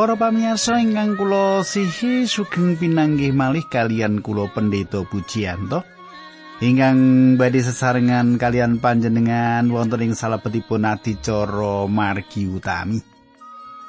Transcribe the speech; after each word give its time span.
Para 0.00 0.16
pamirsa 0.16 0.80
ingkang 0.80 1.12
kula 1.12 1.60
sihi 1.60 2.24
sugeng 2.24 2.72
pinanggih 2.80 3.36
malih 3.36 3.68
kalian 3.68 4.24
kula 4.24 4.48
Pendeta 4.48 5.04
Pujiyanto. 5.04 5.84
Ingkang 6.64 7.36
badhe 7.36 7.60
sesarengan 7.60 8.40
kalian 8.40 8.80
panjenengan 8.80 9.68
wonten 9.68 10.00
ing 10.00 10.16
salebetipun 10.16 10.88
adicara 10.88 11.84
margi 11.84 12.48
utami. 12.48 12.96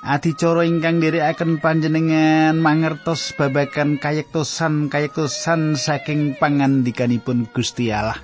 Adicara 0.04 0.68
ingkang 0.68 1.00
nderekaken 1.00 1.64
panjenengan 1.64 2.60
mangertos 2.60 3.32
babagan 3.40 3.96
kayektosan-kayektosan 3.96 5.80
saking 5.80 6.36
pangandikanipun 6.36 7.48
Gusti 7.56 7.88
Allah. 7.88 8.20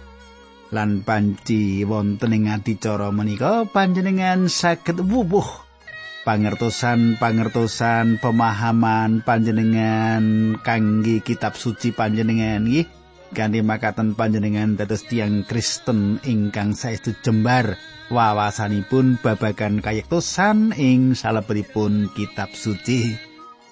Lan 0.76 1.08
panci 1.08 1.88
wonten 1.88 2.36
ing 2.36 2.52
adicara 2.52 3.16
menika 3.16 3.64
panjenengan 3.64 4.52
saged 4.52 5.00
wuwuh 5.08 5.67
pangertosan-pangertosan 6.28 8.20
pemahaman 8.20 9.24
panjenengan 9.24 10.60
kangge 10.60 11.24
kitab 11.24 11.56
suci 11.56 11.96
panjenengan 11.96 12.68
nggih. 12.68 12.84
Kanthi 13.32 13.64
makaten 13.64 14.12
panjenengan 14.12 14.76
dados 14.76 15.08
tiang 15.08 15.48
Kristen 15.48 16.20
ingkang 16.28 16.76
saestu 16.76 17.16
jembar 17.24 17.80
wawasanipun 18.12 19.24
babagan 19.24 19.80
kayektosan 19.80 20.76
ing 20.76 21.16
salebetipun 21.16 22.12
kitab 22.12 22.52
suci. 22.52 23.16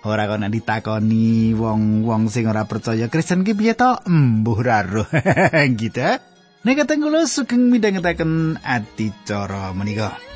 Ora 0.08 0.24
kena 0.24 0.48
ditakoni 0.48 1.52
wong-wong 1.60 2.32
sing 2.32 2.48
ora 2.48 2.64
percaya 2.64 3.12
Kristen 3.12 3.44
ki 3.44 3.52
piye 3.52 3.76
to 3.76 4.00
embuh 4.08 4.64
raro 4.64 5.04
gitu 5.82 6.24
Nek 6.66 6.82
kateng 6.82 7.06
kula 7.06 7.30
sugeng 7.30 7.70
midhangetaken 7.70 8.58
adicara 8.64 9.70
menika. 9.76 10.35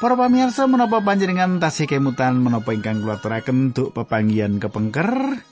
Para 0.00 0.16
pamirsa 0.16 0.64
menapa 0.64 1.04
panjenengan 1.04 1.60
tasih 1.60 1.84
kemutan 1.84 2.40
menapa 2.40 2.72
ingkang 2.72 3.04
kula 3.04 3.20
aturaken 3.20 3.76
duk 3.76 3.92
pepanggihan 3.92 4.56
kepengker 4.56 5.44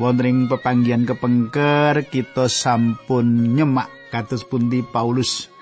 wonten 0.00 0.24
ing 0.24 0.38
pepanggihan 0.48 1.04
kepengker 1.04 2.08
kita 2.08 2.48
sampun 2.48 3.52
nyemak 3.52 3.92
kados 4.08 4.48
pundi 4.48 4.80
Paulus 4.80 5.52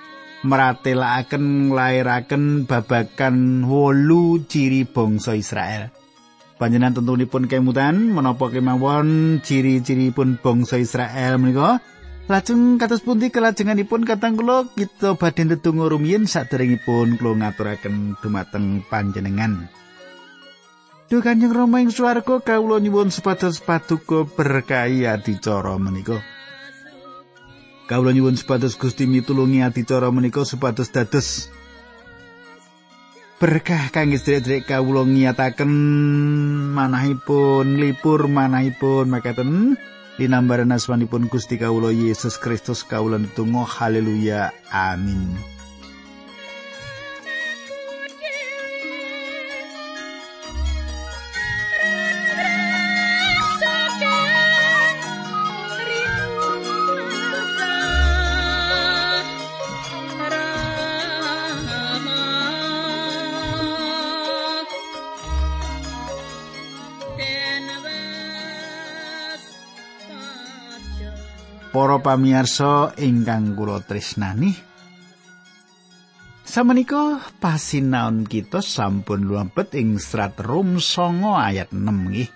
meratelaken 0.46 1.74
nglairaken 1.74 2.70
babakan 2.70 3.66
wolu 3.66 4.46
ciri 4.46 4.86
bangsa 4.86 5.34
Israel. 5.34 5.90
Panjenengan 6.54 7.02
tentunipun 7.02 7.50
kemutan 7.50 8.14
menapa 8.14 8.46
kemawon 8.46 9.42
ciri-ciri 9.42 10.14
pun 10.14 10.38
bangsa 10.38 10.78
Israel 10.78 11.42
menika 11.42 11.82
Lajeng 12.28 12.76
kados 12.76 13.00
pundi 13.00 13.32
kelajenganipun 13.32 14.04
katang 14.04 14.36
kula 14.36 14.68
kita 14.76 15.16
badhe 15.16 15.48
ndedonga 15.48 15.88
rumiyin 15.88 16.28
saderengipun 16.28 17.16
kula 17.16 17.40
ngaturaken 17.40 18.20
dumateng 18.20 18.84
panjenengan. 18.84 19.72
Duh 21.08 21.24
Kanjeng 21.24 21.56
Rama 21.56 21.80
ing 21.80 21.88
swarga 21.88 22.36
kawula 22.44 22.84
nyuwun 22.84 23.08
supados 23.08 23.64
paduka 23.64 24.28
berkahi 24.28 25.08
adicara 25.08 25.80
menika. 25.80 26.20
Kawula 27.88 28.12
nyuwun 28.12 28.36
supados 28.36 28.76
Gusti 28.76 29.08
mitulungi 29.08 29.64
adicara 29.64 30.12
menika 30.12 30.44
supados 30.44 30.92
dados 30.92 31.48
berkah 33.38 33.88
kangge 33.94 34.18
sedherek 34.18 34.66
kawula 34.66 35.06
ngiyataken 35.06 35.70
manahipun 36.74 37.78
lipur 37.78 38.26
manahipun 38.26 39.06
makaten 39.06 39.78
linambaran 40.18 40.74
asmanipun 40.74 41.30
Gusti 41.30 41.54
kawula 41.56 41.94
Yesus 41.94 42.36
Kristus 42.42 42.82
kawula 42.82 43.22
netunggal 43.22 43.70
haleluya 43.70 44.50
amin 44.74 45.57
pamirsa 72.08 72.96
ingkang 72.96 73.52
kula 73.52 73.84
tresnani. 73.84 74.48
Samenika 76.40 77.20
pasinaon 77.36 78.24
kita 78.24 78.64
sampun 78.64 79.28
lumpet 79.28 79.76
ing 79.76 80.00
serat 80.00 80.40
Rum 80.40 80.80
songo 80.80 81.36
ayat 81.36 81.68
6 81.68 81.84
nggih. 81.84 82.32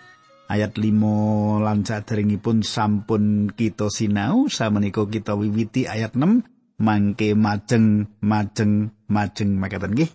Ayat 0.53 0.77
5 0.77 1.65
lan 1.65 1.89
saderengipun 1.89 2.61
sampun 2.61 3.49
kita 3.57 3.89
sinau 3.89 4.53
samenika 4.53 5.09
kita 5.09 5.33
wiwiti 5.33 5.89
ayat 5.89 6.21
6 6.21 6.77
mangke 6.77 7.33
majeng 7.33 8.13
majeng 8.21 8.93
majeng 9.09 9.57
makaten 9.57 9.97
nggih. 9.97 10.13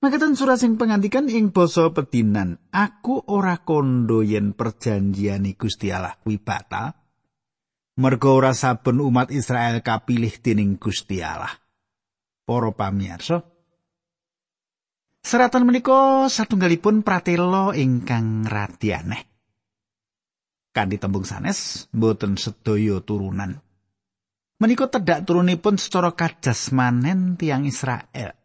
Makaten 0.00 0.32
surat 0.32 0.56
sing 0.56 0.80
pengantikan 0.80 1.28
ing 1.28 1.52
basa 1.52 1.92
pedinan, 1.92 2.56
aku 2.72 3.28
ora 3.28 3.60
kondo 3.60 4.24
yen 4.24 4.56
perjanjiane 4.56 5.52
Gusti 5.60 5.92
Allah 5.92 6.16
kuwi 6.16 6.40
batal. 6.40 6.99
Merga 7.98 8.28
ora 8.30 8.52
saben 8.54 9.02
umat 9.02 9.32
Israel 9.34 9.82
kapilih 9.82 10.36
dening 10.38 10.78
Gusti 10.78 11.24
Allah. 11.24 11.50
Para 12.46 12.74
pamirsa, 12.74 13.46
seratan 15.22 15.66
menika 15.66 16.26
satunggalipun 16.26 17.06
pratela 17.06 17.70
ingkang 17.74 18.46
radianeh. 18.46 19.22
Kanthi 20.70 21.02
tembung 21.02 21.26
sanes, 21.26 21.90
boten 21.90 22.38
sedaya 22.38 23.02
turunan. 23.02 23.58
Menika 24.60 24.86
tedhak 24.92 25.24
turunipun 25.24 25.80
secara 25.80 26.12
kajasmanen 26.12 27.40
tiang 27.40 27.64
Israel. 27.64 28.36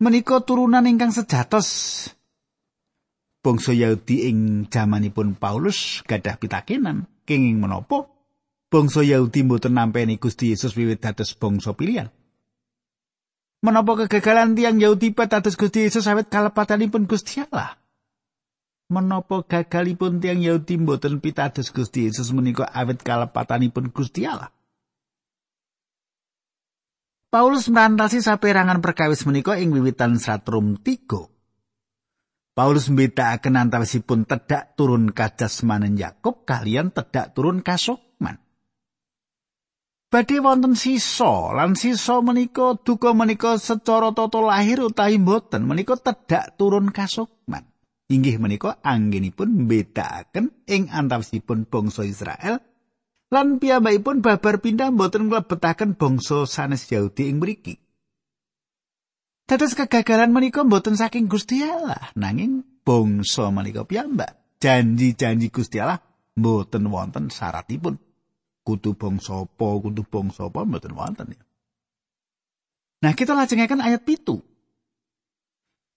Menika 0.00 0.40
turunan 0.40 0.88
ingkang 0.88 1.12
sejatos. 1.12 1.68
Bangsa 3.44 3.76
Yahudi 3.76 4.32
ing 4.32 4.68
jamanipun 4.72 5.36
Paulus 5.36 6.00
gadah 6.08 6.40
pitakenan. 6.40 7.04
Kenging 7.30 7.62
menapa 7.62 8.10
bangsa 8.66 9.06
Yahudi 9.06 9.46
mboten 9.46 9.78
nampeni 9.78 10.18
Gusti 10.18 10.50
Yesus 10.50 10.74
wiwit 10.74 10.98
dados 10.98 11.38
bangsa 11.38 11.78
pilihan. 11.78 12.10
Menapa 13.62 13.94
kegagalan 14.02 14.58
tiang 14.58 14.82
Yahudi 14.82 15.14
dados 15.14 15.54
Gusti 15.54 15.86
Yesus 15.86 16.10
awet 16.10 16.26
kalepatanipun 16.26 17.06
Gusti 17.06 17.46
Allah? 17.46 17.78
Menapa 18.90 19.46
gagalipun 19.46 20.18
tiang 20.18 20.42
Yahudi 20.42 20.82
mboten 20.82 21.22
pitados 21.22 21.70
Gusti 21.70 22.10
Yesus 22.10 22.34
menika 22.34 22.66
awet 22.66 23.06
kalepatanipun 23.06 23.94
Gusti 23.94 24.26
Allah? 24.26 24.50
Paulus 27.30 27.70
merantasi 27.70 28.18
saperangan 28.18 28.82
perkawis 28.82 29.22
menika 29.22 29.54
ing 29.54 29.70
wiwitan 29.70 30.18
Satrum 30.18 30.74
3. 30.82 31.29
Paulus 32.60 32.92
mbedakaken 32.92 33.56
antawisipun 33.56 34.28
tedak 34.28 34.76
turun 34.76 35.16
kajasmanen 35.16 35.96
Yakub 35.96 36.44
kalian 36.44 36.92
tedak 36.92 37.32
turun 37.32 37.64
kasukman. 37.64 38.36
Badhe 40.12 40.44
wonten 40.44 40.76
sisa 40.76 41.56
lan 41.56 41.72
sisa 41.72 42.20
menika 42.20 42.76
duka 42.76 43.16
menika 43.16 43.56
secara 43.56 44.12
tata 44.12 44.44
lahir 44.44 44.84
utawi 44.84 45.16
boten 45.16 45.64
menika 45.64 45.96
tedak 45.96 46.60
turun 46.60 46.92
kasukman. 46.92 47.64
Inggih 48.12 48.36
menika 48.36 48.76
anggenipun 48.84 49.64
mbedakaken 49.64 50.52
ing 50.68 50.92
antawisipun 50.92 51.64
bangsa 51.64 52.04
Israel 52.04 52.60
lan 53.32 53.56
piyambakipun 53.56 54.20
babar 54.20 54.60
pindah 54.60 54.92
boten 54.92 55.32
nglebetaken 55.32 55.96
bangsa 55.96 56.44
sanes 56.44 56.84
Yahudi 56.92 57.32
ing 57.32 57.40
mriki. 57.40 57.80
Dados 59.50 59.74
kegagalan 59.74 60.30
menika 60.30 60.62
mboten 60.62 60.94
saking 60.94 61.26
Gusti 61.26 61.58
Allah, 61.66 62.14
nanging 62.14 62.62
bangsa 62.86 63.50
menika 63.50 63.82
piyambak. 63.82 64.38
Janji-janji 64.62 65.50
Gusti 65.50 65.82
Allah 65.82 65.98
mboten 66.38 66.86
wonten 66.86 67.34
syaratipun. 67.34 67.98
Kudu 68.62 68.94
bangsa 68.94 69.42
apa, 69.42 69.68
kudu 69.82 70.06
bangsa 70.06 70.46
apa 70.46 70.62
mboten 70.62 70.94
wonten 70.94 71.34
ya. 71.34 71.42
Nah, 73.02 73.10
kita 73.10 73.34
lajengaken 73.34 73.82
ayat 73.82 74.06
pitu. 74.06 74.38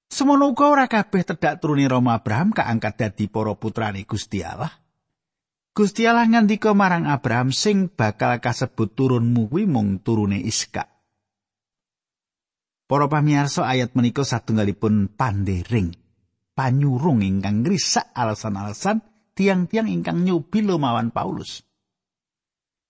Semono 0.09 0.49
uga 0.49 0.73
ora 0.73 0.89
kabeh 0.89 1.21
tedhak 1.21 1.61
turune 1.61 1.85
Roma 1.85 2.17
Abraham 2.17 2.57
kaangkat 2.57 2.97
dadi 2.97 3.29
para 3.29 3.53
putrane 3.53 4.01
Gusti 4.09 4.41
Allah. 4.41 4.73
Gusti 5.77 6.09
Allah 6.09 6.25
ngandika 6.25 6.73
marang 6.73 7.05
Abraham 7.05 7.53
sing 7.53 7.85
bakal 7.85 8.41
kasebut 8.41 8.97
turunmu 8.97 9.45
kuwi 9.45 9.69
mung 9.69 10.01
turune 10.01 10.41
Iska. 10.41 10.92
Para 12.93 13.09
pamirsa 13.09 13.65
ayat 13.65 13.97
menika 13.97 14.21
satunggalipun 14.21 15.09
pandering 15.17 15.97
panyurung 16.53 17.25
ingkang 17.25 17.65
ngrisak 17.65 18.13
alasan-alasan 18.13 19.01
tiang-tiang 19.33 19.89
ingkang 19.89 20.21
nyubi 20.21 20.61
lumawan 20.61 21.09
Paulus. 21.09 21.65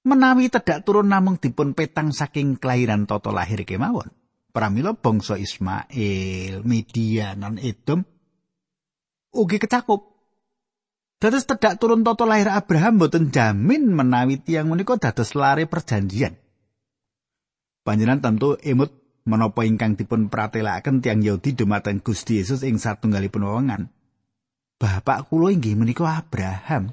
Menawi 0.04 0.52
tedak 0.52 0.84
turun 0.84 1.08
namung 1.08 1.40
dipun 1.40 1.72
petang 1.72 2.12
saking 2.12 2.60
kelahiran 2.60 3.08
toto 3.08 3.32
lahir 3.32 3.64
kemawon. 3.64 4.12
Pramila 4.52 4.92
bangsa 4.92 5.40
Ismail, 5.40 6.68
non 7.40 7.56
Edom 7.64 8.04
ugi 9.32 9.56
kecakup 9.56 10.04
Dados 11.16 11.48
tedak 11.48 11.80
turun 11.80 12.04
toto 12.04 12.28
lahir 12.28 12.52
Abraham 12.52 13.00
boten 13.00 13.32
jamin 13.32 13.96
menawi 13.96 14.36
tiang 14.36 14.68
menika 14.68 15.00
dados 15.00 15.32
lare 15.32 15.64
perjanjian. 15.64 16.36
Panjenengan 17.88 18.20
tentu 18.20 18.60
emut 18.60 19.03
menapa 19.24 19.64
ingkang 19.64 19.96
dipun 19.96 20.28
pratelakaken 20.28 21.00
tiang 21.00 21.24
Yahudi 21.24 21.56
dumateng 21.56 22.04
Gusti 22.04 22.44
Yesus 22.44 22.64
ing 22.68 22.76
satunggalipun 22.80 23.44
wewengan. 23.48 23.88
Bapak 24.80 25.32
kula 25.32 25.56
inggih 25.56 25.80
menika 25.80 26.04
Abraham. 26.04 26.92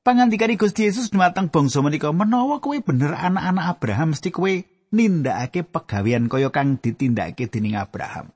Pangandikane 0.00 0.56
Gusti 0.56 0.86
Yesus 0.88 1.10
dumateng 1.10 1.50
bangsa 1.50 1.82
menika 1.82 2.08
menawa 2.14 2.62
kowe 2.62 2.78
bener 2.78 3.12
anak-anak 3.18 3.66
Abraham 3.76 4.14
mesti 4.14 4.30
kowe 4.32 4.52
nindakake 4.94 5.66
pegawean 5.66 6.30
kaya 6.30 6.48
kang 6.54 6.78
ditindakake 6.78 7.50
dening 7.50 7.76
Abraham. 7.76 8.32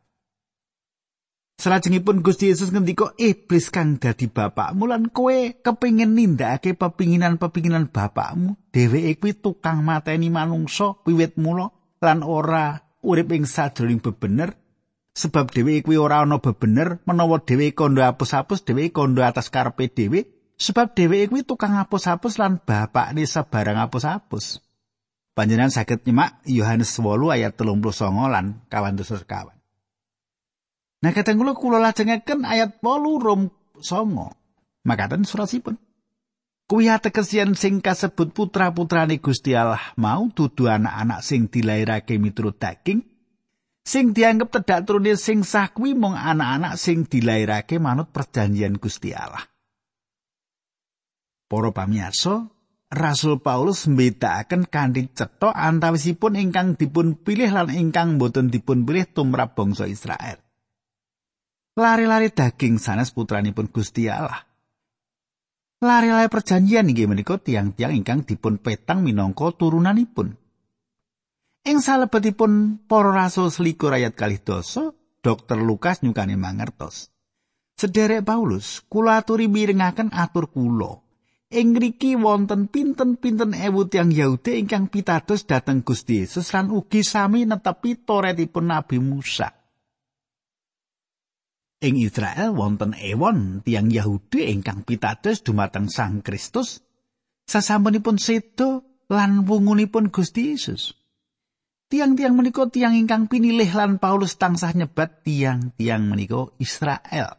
Salajengipun 1.55 2.27
Gusti 2.27 2.51
Yesus 2.51 2.75
ngendika 2.75 3.15
iblis 3.15 3.71
kang 3.71 3.95
dadi 4.03 4.27
bapakmu 4.27 4.91
lan 4.91 5.07
kowe 5.15 5.55
kepingin 5.55 6.19
nindakake 6.19 6.75
pepinginan-pepinginan 6.75 7.95
bapakmu 7.95 8.59
dheweke 8.75 9.23
kuwi 9.23 9.33
tukang 9.39 9.87
mateni 9.87 10.35
manungsa 10.35 10.99
wiwit 11.07 11.39
mula 11.39 11.71
lan 12.05 12.21
ora 12.21 12.85
urip 13.01 13.33
ing 13.33 13.49
sajroning 13.49 14.05
bebener 14.05 14.53
sebab 15.17 15.49
dheweke 15.49 15.89
kuwi 15.89 15.97
ora 15.97 16.21
ana 16.21 16.39
bebener 16.39 17.01
menawa 17.09 17.41
dheweke 17.41 17.73
kondo 17.73 18.05
apus-apus 18.05 18.63
dheweke 18.69 18.93
kondo 18.93 19.25
atas 19.25 19.49
karepe 19.49 19.89
dhewe 19.89 20.29
sebab 20.61 20.93
dheweke 20.93 21.33
kuwi 21.33 21.43
tukang 21.49 21.81
apus-apus 21.81 22.37
lan 22.37 22.61
bapakne 22.61 23.25
sebarang 23.25 23.81
apus-apus 23.81 24.61
Panjenengan 25.35 25.75
saged 25.75 26.07
nyemak 26.07 26.47
Yohanes 26.47 26.95
8 26.95 27.19
ayat 27.35 27.59
39 27.59 27.91
lan 28.31 28.63
kawan 28.71 28.95
kawan 29.03 29.59
Nah 31.03 31.13
kadang 31.13 31.37
kula 31.43 31.53
kula 31.59 31.83
lajengaken 31.83 32.47
ayat 32.47 32.79
8 32.81 33.19
rom 33.19 33.51
songo. 33.83 34.33
Makaten 34.87 35.27
surasipun. 35.27 35.77
Kuwi 36.65 36.89
atekesian 36.89 37.53
sing 37.53 37.85
kasebut 37.85 38.33
putra-putrane 38.33 39.21
Gusti 39.21 39.53
Allah 39.53 39.93
mau 40.01 40.33
dudu 40.33 40.65
anak-anak 40.65 41.21
sing 41.21 41.53
dilairake 41.53 42.17
miturut 42.17 42.57
daging 42.57 43.05
sing 43.85 44.17
dianggep 44.17 44.49
tedak 44.49 44.89
turune 44.89 45.13
sing 45.21 45.45
sah 45.45 45.69
kuwi 45.69 45.93
mung 45.93 46.17
anak-anak 46.17 46.81
sing 46.81 47.05
dilairake 47.05 47.77
manut 47.77 48.09
perjanjian 48.09 48.81
Gusti 48.81 49.13
Allah. 49.13 49.45
Para 51.45 51.69
pamirsa, 51.69 52.49
Rasul 52.89 53.45
Paulus 53.45 53.85
mbedakaken 53.85 54.65
kanthi 54.65 55.13
cetha 55.13 55.53
antawisipun 55.53 56.41
ingkang 56.41 56.81
dipun 56.81 57.21
pilih 57.21 57.53
lan 57.53 57.69
ingkang 57.69 58.17
boten 58.17 58.49
dipun 58.49 58.89
pilih 58.89 59.05
tumrap 59.13 59.53
bangsa 59.53 59.85
Israel. 59.85 60.41
lari-lari 61.75 62.31
daging 62.31 62.79
sanes 62.79 63.11
putranipun 63.11 63.67
Gusti 63.69 64.07
Allah. 64.07 64.54
Lari-lari 65.85 66.33
perjanjian 66.33 66.89
inggih 66.89 67.05
menika 67.05 67.37
tiang-tiang 67.37 67.93
ingkang 67.93 68.25
dipun 68.25 68.57
petang 68.57 69.05
minangka 69.05 69.53
turunanipun. 69.53 70.33
Ing 71.69 71.79
salebetipun 71.85 72.81
para 72.89 73.13
rasul 73.13 73.53
selikur 73.53 73.93
ayat 73.93 74.17
kalih 74.17 74.41
dosa, 74.41 74.97
Dr. 75.21 75.61
Lukas 75.61 76.01
nyukani 76.01 76.41
mangertos. 76.41 77.13
Sederek 77.77 78.25
Paulus, 78.25 78.81
kula 78.89 79.21
aturi 79.21 79.45
mirengaken 79.45 80.09
atur 80.09 80.49
kula. 80.49 81.05
Ing 81.53 81.77
ngriki 81.77 82.17
wonten 82.17 82.73
pinten-pinten 82.73 83.53
ewu 83.53 83.85
tiang 83.85 84.09
Yahudi 84.09 84.65
ingkang 84.65 84.89
pitados 84.89 85.45
dhateng 85.45 85.85
Gusti 85.85 86.25
Yesus 86.25 86.49
lan 86.57 86.73
ugi 86.73 87.05
sami 87.05 87.45
netepi 87.45 88.09
toretipun 88.09 88.73
Nabi 88.73 88.97
Musa. 89.05 89.53
Ing 91.85 92.01
Israel 92.01 92.57
wonten 92.57 92.97
ewon 92.97 93.61
tiang 93.61 93.93
Yahudi 93.93 94.49
ingkang 94.49 94.89
pitados 94.89 95.45
dumateng 95.45 95.93
Sang 95.93 96.25
Kristus 96.25 96.81
sasampunipun 97.45 98.17
sedo 98.17 99.05
lan 99.13 99.45
wungunipun 99.45 100.09
Gusti 100.09 100.57
Yesus. 100.57 100.97
Tiang-tiang 101.93 102.33
menika 102.33 102.65
tiang 102.73 102.97
ingkang 102.97 103.29
pinilih 103.29 103.69
lan 103.77 104.01
Paulus 104.01 104.41
tansah 104.41 104.73
nyebat 104.73 105.29
tiang-tiang 105.29 106.09
menika 106.09 106.49
Israel. 106.57 107.37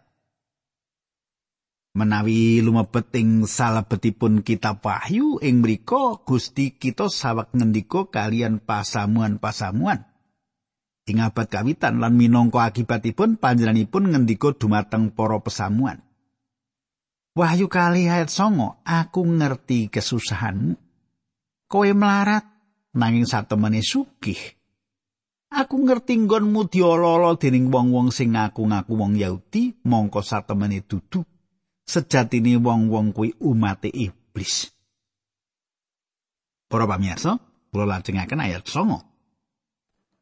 Menawi 1.98 2.62
lumebet 2.62 3.10
ing 3.18 3.50
salebetipun 3.50 4.46
kitab 4.46 4.86
Wahyu 4.86 5.42
ing 5.42 5.66
mriku 5.66 6.22
Gusti 6.22 6.78
kita 6.78 7.10
sawek 7.10 7.50
ngendika 7.58 8.14
kalian 8.14 8.62
pasamuan-pasamuan. 8.62 10.15
Ing 11.06 11.22
abad 11.22 11.46
kawitan 11.46 12.02
lan 12.02 12.18
minangka 12.18 12.66
akibatipun 12.66 13.38
panjenenganipun 13.38 14.10
ngendika 14.10 14.57
dumateng 14.57 15.13
para 15.13 15.38
pesamuan. 15.38 16.02
Wahyu 17.36 17.70
kali 17.70 18.08
ayat 18.10 18.32
songo, 18.32 18.80
aku 18.88 19.22
ngerti 19.22 19.91
kesusahanmu. 19.91 20.74
Kowe 21.68 21.89
melarat, 21.91 22.48
nanging 22.96 23.27
satemene 23.27 23.84
sugih. 23.84 24.39
Aku 25.51 25.84
ngerti 25.84 26.15
nggonmu 26.15 26.72
diololo 26.72 27.36
dening 27.36 27.70
wong-wong 27.70 28.10
sing 28.10 28.34
ngaku-ngaku 28.34 28.94
wong 28.96 29.13
Yahudi, 29.20 29.84
mongko 29.84 30.24
satemene 30.24 30.84
dudu. 30.88 31.22
Sejatine 31.86 32.58
wong-wong 32.58 33.13
kuwi 33.13 33.38
umate 33.44 33.94
iblis. 33.94 34.72
Para 36.65 36.89
pamirsa, 36.89 37.38
kula 37.70 37.86
lajengaken 37.86 38.41
ayat 38.41 38.65
songo. 38.65 39.14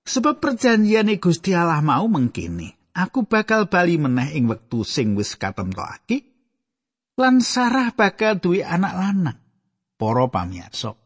Sebab 0.03 0.43
perjanjiane 0.43 1.15
Gusti 1.15 1.55
Allah 1.55 1.79
mau 1.79 2.12
mengkini, 2.12 2.67
aku 2.91 3.24
bakal 3.24 3.72
bali 3.72 3.95
meneh 3.95 4.36
ing 4.36 4.51
wektu 4.51 4.83
sing 4.83 5.15
wis 5.15 5.39
katentokake 5.39 6.33
lan 7.15 7.39
Sarah 7.39 7.93
bakal 7.93 8.41
duwe 8.41 8.65
anak 8.65 8.93
lanang. 8.98 9.39
Para 9.93 10.27
pamirsa. 10.27 10.98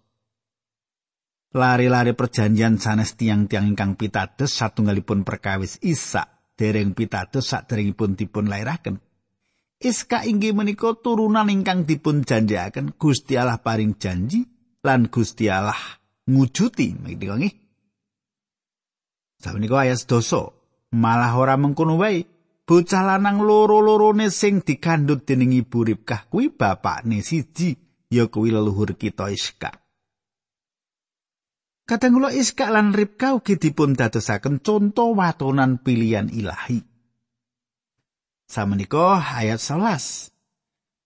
Lari-lari 1.54 2.18
perjanjian 2.18 2.82
sanes 2.82 3.14
tiang-tiang 3.14 3.70
ingkang 3.70 3.94
pitados 3.94 4.52
satunggalipun 4.52 5.22
perkawis 5.22 5.78
Isa 5.86 6.26
dereng 6.58 6.98
pitados 6.98 7.54
saderengipun 7.54 8.18
dipun 8.18 8.50
lairaken. 8.50 8.98
Iska 9.78 10.26
inggih 10.26 10.58
menika 10.58 10.98
turunan 10.98 11.46
ingkang 11.54 11.86
dipun 11.86 12.26
janjiaken 12.26 12.98
Gusti 12.98 13.38
Allah 13.38 13.62
paring 13.62 14.02
janji 14.02 14.42
lan 14.82 15.06
Gusti 15.14 15.46
Allah 15.54 15.78
ngujuti 16.26 16.98
menika 16.98 17.38
nggih. 17.38 17.67
Sabenika 19.38 19.86
ayat 19.86 20.02
doso, 20.10 20.58
malah 20.94 21.38
ora 21.38 21.56
mengkono 21.56 22.02
wae. 22.02 22.26
Bocah 22.68 23.00
lanang 23.00 23.48
loro-lorone 23.48 24.28
sing 24.28 24.60
dikandhut 24.60 25.24
dening 25.24 25.56
ibu 25.56 25.88
Ribkah 25.88 26.28
kuwi 26.28 26.52
bapakne 26.52 27.24
siji, 27.24 27.80
ya 28.12 28.28
kuwi 28.28 28.52
leluhur 28.52 29.00
kita 29.00 29.32
Iska. 29.32 29.72
Kadang 31.88 32.20
kula 32.20 32.36
Iska 32.36 32.68
lan 32.68 32.92
Ribkah 32.92 33.40
ugi 33.40 33.56
dipun 33.56 33.96
dadosaken 33.96 34.60
conto 34.60 35.16
watonan 35.16 35.80
pilihan 35.80 36.28
ilahi. 36.28 36.84
Samenika 38.52 39.24
ayat 39.24 39.64
11. 39.64 40.36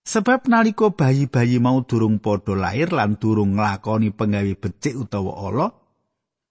Sebab 0.02 0.50
nalika 0.50 0.90
bayi-bayi 0.90 1.62
mau 1.62 1.86
durung 1.86 2.18
padha 2.18 2.58
lair 2.58 2.90
lan 2.90 3.22
durung 3.22 3.54
nglakoni 3.54 4.10
penggawe 4.10 4.54
becik 4.58 4.98
utawa 4.98 5.46
Allah, 5.46 5.70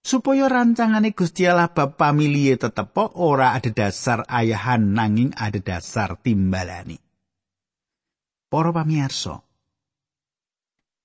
supaya 0.01 0.49
rancangane 0.49 1.13
Gusti 1.13 1.45
Allah 1.45 1.69
bab 1.71 1.97
pamilihe 2.01 2.57
tetep 2.57 2.97
ora 3.17 3.53
ada 3.57 3.71
dasar 3.71 4.25
ayahan 4.27 4.97
nanging 4.97 5.31
ada 5.37 5.61
dasar 5.61 6.17
timbalani. 6.19 6.99
Para 8.51 8.75
pamirsa, 8.75 9.47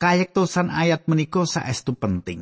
kayektosan 0.02 0.74
ayat 0.74 1.06
menika 1.06 1.46
saestu 1.46 1.94
penting. 1.94 2.42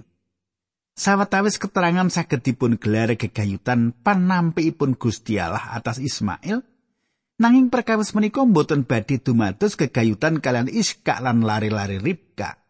Sawetawis 0.94 1.58
keterangan 1.58 2.08
saged 2.08 2.46
dipun 2.46 2.78
gelar 2.78 3.18
gegayutan 3.18 3.98
panampikipun 4.06 4.96
Gusti 4.96 5.42
Allah 5.42 5.74
atas 5.74 5.98
Ismail, 6.00 6.64
nanging 7.42 7.68
perkawis 7.74 8.14
menika 8.16 8.46
boten 8.46 8.86
badhe 8.88 9.20
dumados 9.20 9.74
gegayutan 9.76 10.40
kalian 10.40 10.70
Iska 10.70 11.20
lan 11.20 11.44
lari-lari 11.44 12.00
Ribka. 12.00 12.63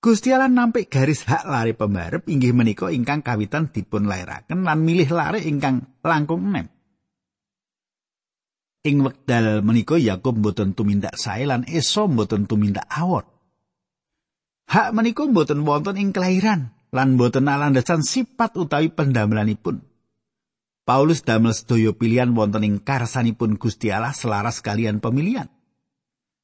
Gusti 0.00 0.32
Allah 0.32 0.48
nampik 0.48 0.88
garis 0.88 1.28
hak 1.28 1.44
lari 1.44 1.76
pembarep 1.76 2.24
inggih 2.24 2.56
menika 2.56 2.88
ingkang 2.88 3.20
kawitan 3.20 3.68
dipun 3.68 4.08
lairaken 4.08 4.64
lan 4.64 4.80
milih 4.80 5.12
lari 5.12 5.44
ingkang 5.44 6.00
langkung 6.00 6.48
enem. 6.48 6.72
Ing 8.80 9.04
wekdal 9.04 9.60
menika 9.60 10.00
Yakub 10.00 10.40
mboten 10.40 10.72
tumindak 10.72 11.20
sae 11.20 11.44
lan 11.44 11.68
Esau 11.68 12.08
mboten 12.08 12.48
tumindak 12.48 12.88
awon. 12.88 13.28
Hak 14.72 14.96
menika 14.96 15.28
mboten 15.28 15.68
wonten 15.68 16.00
ing 16.00 16.16
kelahiran 16.16 16.72
lan 16.96 17.20
mboten 17.20 17.44
alandasan 17.44 18.00
sifat 18.00 18.56
utawi 18.56 18.88
pendamelanipun. 18.88 19.84
Paulus 20.88 21.20
damel 21.28 21.52
sedaya 21.52 21.92
pilihan 21.92 22.32
wonten 22.32 22.64
ing 22.64 22.80
karsanipun 22.80 23.60
Gusti 23.60 23.92
Allah 23.92 24.16
selaras 24.16 24.64
kalian 24.64 25.04
pemilihan. 25.04 25.52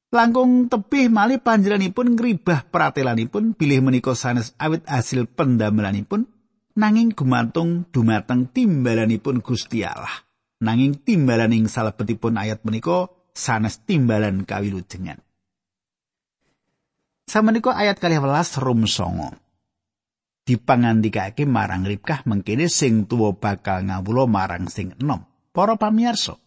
Langkung 0.07 0.71
tebih 0.71 1.11
malih 1.11 1.43
panjenenganipun 1.43 2.15
ngribah 2.15 2.63
pratelanipun 2.71 3.51
bilih 3.59 3.83
menika 3.83 4.15
sanes 4.15 4.55
awit 4.55 4.87
hasil 4.87 5.27
pendamelanipun 5.27 6.31
nanging 6.79 7.11
gumantung 7.11 7.83
dumateng 7.91 8.47
timbalanipun 8.47 9.43
Gusti 9.43 9.83
Allah. 9.83 10.23
Nanging 10.63 11.03
timbalan 11.03 11.51
ing 11.51 11.67
salebetipun 11.67 12.39
ayat 12.39 12.63
menika 12.63 13.11
sanes 13.35 13.83
timbalan 13.83 14.47
kawilujengan. 14.47 15.19
Samenika 17.27 17.75
ayat 17.75 17.99
kali 17.99 18.15
welas 18.15 18.55
rum 18.55 18.87
songo. 18.87 19.35
Dipangandikake 20.47 21.43
marang 21.43 21.83
Ribkah 21.83 22.23
mengkene 22.23 22.71
sing 22.71 23.11
tuwa 23.11 23.35
bakal 23.35 23.83
ngawula 23.91 24.23
marang 24.31 24.71
sing 24.71 24.95
enom. 24.95 25.27
Para 25.51 25.75
pamirsa. 25.75 26.39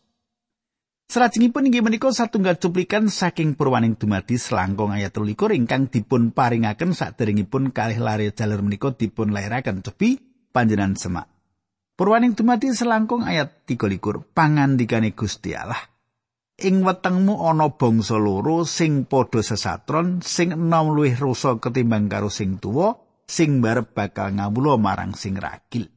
Salajengipun 1.11 1.67
inggih 1.67 1.83
menika 1.83 2.07
satunggal 2.15 2.55
cuplikan 2.63 3.11
saking 3.11 3.59
purwaning 3.59 3.99
dumadi 3.99 4.39
selangkung 4.39 4.95
ayat 4.95 5.11
23 5.11 5.59
ingkang 5.59 5.91
dipun 5.91 6.31
paringaken 6.31 6.95
saderengipun 6.95 7.75
kalih 7.75 7.99
lare 7.99 8.31
jalur 8.31 8.63
menika 8.63 8.95
dipun 8.95 9.35
lairaken 9.35 9.83
cepi 9.83 10.23
panjenengan 10.55 10.95
semak. 10.95 11.27
Purwaning 11.99 12.39
dumadi 12.39 12.71
selangkung 12.71 13.27
ayat 13.27 13.67
23 13.67 14.23
pangandikane 14.23 15.11
Gusti 15.11 15.51
Allah. 15.51 15.83
Ing 16.63 16.87
wetengmu 16.87 17.43
ana 17.43 17.75
bangsa 17.75 18.15
loro 18.15 18.63
sing 18.63 19.03
padha 19.03 19.43
sesatron 19.43 20.23
sing 20.23 20.55
enom 20.55 20.95
luwih 20.95 21.19
rasa 21.19 21.59
ketimbang 21.59 22.07
karo 22.07 22.31
sing 22.31 22.63
tuwa 22.63 22.95
sing 23.27 23.59
barep 23.59 23.99
bakal 23.99 24.31
ngawula 24.31 24.79
marang 24.79 25.19
sing 25.19 25.35
ragil. 25.35 25.91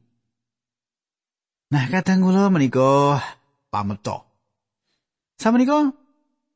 Nah 1.70 1.86
kadang 1.86 2.26
kula 2.26 2.50
menika 2.50 3.22
pameto 3.70 4.33
Samenika 5.38 5.92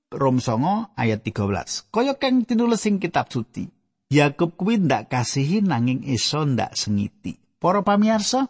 Rom 0.09 0.41
songo 0.41 0.89
ayat 0.97 1.21
13 1.21 1.93
kaya 1.93 2.17
kang 2.17 2.49
tinulis 2.49 2.81
sing 2.81 2.97
kitab 2.97 3.29
suci. 3.29 3.69
Yakub 4.09 4.57
kuwi 4.57 4.81
ndak 4.81 5.13
kasihi 5.13 5.61
nanging 5.61 6.01
iso 6.09 6.49
ndak 6.49 6.73
sengiti. 6.73 7.37
Para 7.61 7.85
pamirsa 7.85 8.49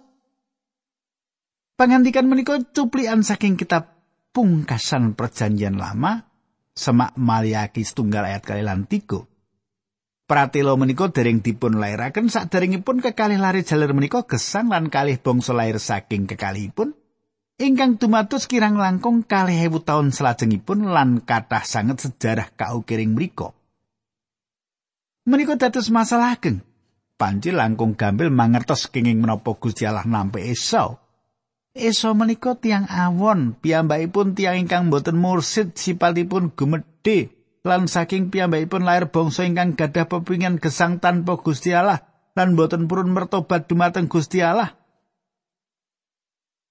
Pangandikan 1.78 2.26
menika 2.26 2.58
cuplian 2.74 3.22
saking 3.22 3.54
kitab 3.54 4.02
pungkasan 4.34 5.14
perjanjian 5.14 5.78
lama 5.78 6.26
semak 6.74 7.14
Maliaki 7.14 7.86
setunggal 7.86 8.26
ayat 8.26 8.42
kali 8.42 8.66
lan 8.66 8.86
tiga. 8.90 9.22
Pratilo 10.26 10.74
menika 10.74 11.06
dereng 11.06 11.38
dipun 11.38 11.78
lairaken 11.78 12.34
saderengipun 12.34 12.98
kekalih 12.98 13.38
lari 13.38 13.62
jalur 13.62 13.94
menika 13.94 14.26
gesang 14.26 14.74
lan 14.74 14.90
kalih 14.90 15.22
bangsa 15.22 15.54
lair 15.54 15.78
saking 15.78 16.26
kekalihipun 16.26 16.97
ingkang 17.58 17.98
dumados 17.98 18.46
kirang 18.46 18.78
langkung 18.78 19.26
kalih 19.26 19.66
ewu 19.66 19.82
taun 19.82 20.14
selajengipun 20.14 20.94
lan 20.94 21.18
kathah 21.18 21.66
sanget 21.66 21.98
sejarah 22.06 22.54
kaukiring 22.54 23.18
mriku. 23.18 23.50
Menika 25.26 25.58
dados 25.58 25.90
masalah 25.90 26.38
ageng. 26.38 26.62
Panci 27.18 27.50
langkung 27.50 27.98
gampil 27.98 28.30
mangertos 28.30 28.86
kenging 28.86 29.18
menapa 29.18 29.58
Gusti 29.58 29.84
Allah 29.84 30.06
nampi 30.06 30.54
Esau. 30.54 31.02
Esa 31.74 32.14
menika 32.14 32.54
tiang 32.54 32.86
awon, 32.86 33.58
piyambakipun 33.58 34.38
tiang 34.38 34.54
ingkang 34.54 34.88
boten 34.88 35.18
mursid 35.18 35.74
sipatipun 35.74 36.54
gumedhe 36.54 37.34
lan 37.66 37.90
saking 37.90 38.30
piyambakipun 38.30 38.86
lair 38.86 39.10
bangsa 39.10 39.44
ingkang 39.44 39.74
gadah 39.74 40.06
pepingin 40.06 40.62
gesang 40.62 41.02
tanpa 41.02 41.36
Gusti 41.42 41.74
Allah 41.74 42.06
lan 42.38 42.54
boten 42.54 42.86
purun 42.86 43.10
mertobat 43.10 43.66
dumateng 43.66 44.06
Gusti 44.06 44.38
Allah. 44.38 44.77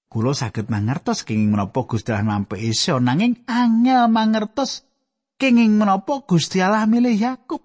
Kulo 0.07 0.31
saged 0.31 0.71
mangertos 0.71 1.27
kenging 1.27 1.51
menapa 1.51 1.83
Gusti 1.83 2.15
Allah 2.15 2.39
nampi 2.39 2.71
Esa 2.71 2.95
nanging 2.95 3.43
angel 3.43 4.07
mangertos 4.07 4.87
kenging 5.35 5.75
menapa 5.75 6.23
Gusti 6.23 6.63
Allah 6.63 6.87
milih 6.87 7.11
Yakub. 7.11 7.59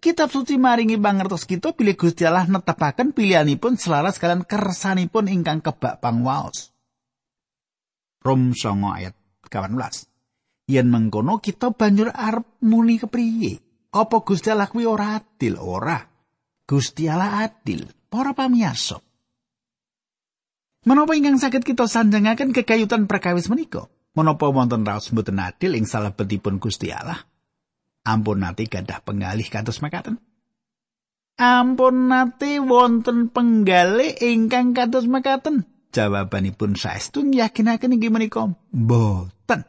Kitab 0.00 0.32
suci 0.32 0.56
maringi 0.56 0.96
pangertos 0.96 1.44
kita 1.44 1.76
pilih 1.76 1.92
Gusti 1.92 2.24
Allah 2.24 2.48
netepaken 2.48 3.12
pilihanipun 3.12 3.76
selaras 3.76 4.16
kalian 4.16 4.48
kersanipun 4.48 5.28
ingkang 5.28 5.60
kebak 5.60 6.00
pangwaos. 6.00 6.72
Rom 8.24 8.56
songo 8.56 8.88
ayat 8.94 9.12
18. 9.44 10.72
Yen 10.72 10.88
mengkono 10.88 11.36
kita 11.36 11.72
banjur 11.76 12.12
arep 12.16 12.64
muni 12.64 12.96
kepriye? 12.96 13.60
Apa 13.92 14.24
Gusti 14.24 14.48
Allah 14.48 14.68
kuwi 14.68 14.84
ora 14.88 15.20
adil? 15.20 15.56
Ora. 15.60 16.00
Gusti 16.68 17.08
Allah 17.08 17.44
adil. 17.44 17.88
Para 18.08 18.32
pamirsa. 18.32 19.00
Menapa 20.88 21.12
ingkang 21.12 21.36
saged 21.36 21.68
kita 21.68 21.84
sanjangaken 21.84 22.56
kekayutan 22.56 23.04
perkawis 23.04 23.52
menika? 23.52 23.92
Menapa 24.16 24.48
wonten 24.48 24.88
raos 24.88 25.12
mboten 25.12 25.36
adil 25.36 25.76
ing 25.76 25.84
salebetipun 25.84 26.56
Gusti 26.56 26.88
Allah? 26.88 27.28
ampun 28.08 28.40
nate 28.40 28.64
gadah 28.64 29.04
penggalih 29.04 29.44
kados 29.52 29.84
makaten 29.84 30.16
ampun 31.36 32.08
nate 32.08 32.56
wonten 32.64 33.28
penggalih 33.28 34.16
ingkang 34.24 34.72
kados 34.72 35.04
makaten 35.04 35.68
jawabanipun 35.92 36.72
saestu 36.72 37.20
yakinaken 37.28 38.00
inggih 38.00 38.08
menika 38.08 38.48
mboten 38.72 39.68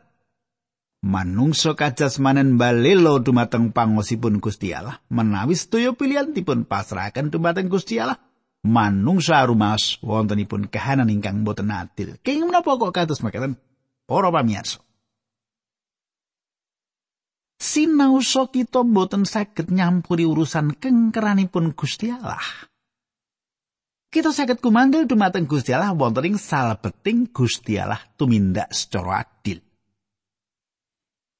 manungsa 1.03 1.75
kajasmanen 1.75 2.55
balelo 2.55 3.19
dumateng 3.19 3.75
pangosipun 3.75 4.39
Gusti 4.39 4.71
Allah 4.71 5.03
menawi 5.11 5.59
sedaya 5.59 5.91
pilihan 5.91 6.31
dipun 6.31 6.63
pasrahaken 6.63 7.31
dumateng 7.31 7.67
Gusti 7.67 7.99
Allah 7.99 8.19
manungsa 8.65 9.43
rumas 9.47 9.99
wontenipun 10.03 10.67
kahanan 10.67 11.07
ingkang 11.07 11.47
boten 11.47 11.71
adil 11.71 12.19
kenging 12.23 12.51
menapa 12.51 12.75
kok 12.75 12.91
kados 12.91 13.23
makaten 13.23 13.55
para 14.03 14.29
pamirsa 14.33 14.83
sinausa 17.59 18.47
kita 18.47 18.87
mboten 18.87 19.27
saged 19.27 19.67
nyampuri 19.69 20.23
urusan 20.23 20.79
kengkeranipun 20.79 21.75
Gusti 21.75 22.07
Allah. 22.07 22.41
Kita 24.09 24.33
saged 24.33 24.57
kumandel 24.63 25.05
dumateng 25.05 25.45
Gusti 25.45 25.75
Allah 25.75 25.93
wonten 25.93 26.33
ing 26.33 26.39
salebeting 26.39 27.29
Gusti 27.29 27.77
Allah 27.77 28.01
tumindak 28.17 28.73
secara 28.73 29.21
adil. 29.21 29.61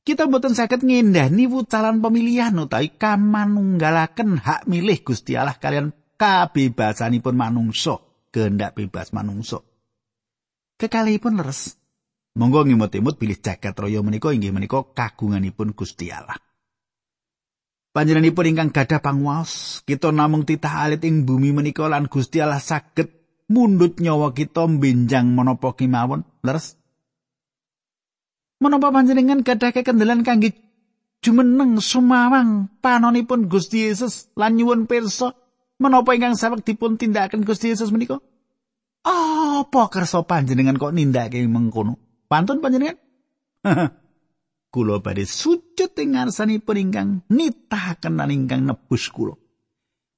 Kita 0.06 0.30
mboten 0.30 0.54
saged 0.54 0.86
ngendhani 0.86 1.50
wucalan 1.50 1.98
pemilihan 1.98 2.54
utawi 2.54 2.94
kamanunggalaken 2.94 4.38
hak 4.38 4.62
milih 4.70 5.02
Gusti 5.02 5.34
Allah 5.34 5.58
kalian 5.58 5.96
kabebasanipun 6.20 7.40
manungsa, 7.40 8.04
kehendak 8.36 8.76
bebas 8.76 9.16
manungsa. 9.16 9.64
Kekalihipun 10.76 11.40
leres 11.40 11.80
Monggo 12.40 12.62
ngimut-imut 12.62 13.18
bilih 13.18 13.42
jagat 13.42 13.74
raya 13.76 14.00
menika 14.06 14.30
inggih 14.30 14.54
menika 14.54 14.86
kagunganipun 14.96 15.74
Gusti 15.74 16.14
Allah. 16.14 16.38
Panjenenganipun 17.90 18.54
ingkang 18.54 18.70
gadah 18.70 19.02
panguwas, 19.02 19.82
kita 19.84 20.14
namung 20.14 20.46
titah 20.46 20.86
alit 20.86 21.02
ing 21.04 21.26
bumi 21.26 21.50
menika 21.50 21.90
lan 21.90 22.06
Gusti 22.06 22.38
Allah 22.38 22.62
saged 22.62 23.10
mundut 23.50 23.98
nyawa 23.98 24.32
kita 24.38 24.70
benjang 24.70 25.34
menapa 25.34 25.74
kemawon. 25.74 26.22
Leres. 26.46 26.78
Menapa 28.62 28.94
panjenengan 28.94 29.42
gadah 29.42 29.74
kekendelan 29.74 30.22
kangge 30.22 30.54
jumeneng 31.26 31.82
sumawang 31.82 32.70
panonipun 32.80 33.50
Gusti 33.50 33.90
Yesus 33.90 34.30
lan 34.38 34.56
nyuwun 34.56 34.86
pirsa 34.86 35.34
menapa 35.80 36.14
ingkang 36.14 36.36
saweg 36.36 36.62
dipun 36.68 37.00
tindakaken 37.00 37.48
Gusti 37.48 37.72
Yesus 37.72 37.90
menika? 37.90 38.20
Apa 39.08 39.88
kersa 39.88 40.22
panjenengan 40.28 40.76
kok 40.76 40.92
nindakake 40.92 41.48
mengkono? 41.48 41.98
Pantun 42.28 42.60
panjenengan? 42.60 43.00
kula 44.74 45.02
badhe 45.02 45.26
sujud 45.26 45.98
ing 45.98 46.14
ngarsanipun 46.14 46.78
ingkang 46.78 47.10
nitahaken 47.32 48.14
lan 48.22 48.30
ingkang 48.30 48.68
nebus 48.70 49.10
kula. 49.10 49.34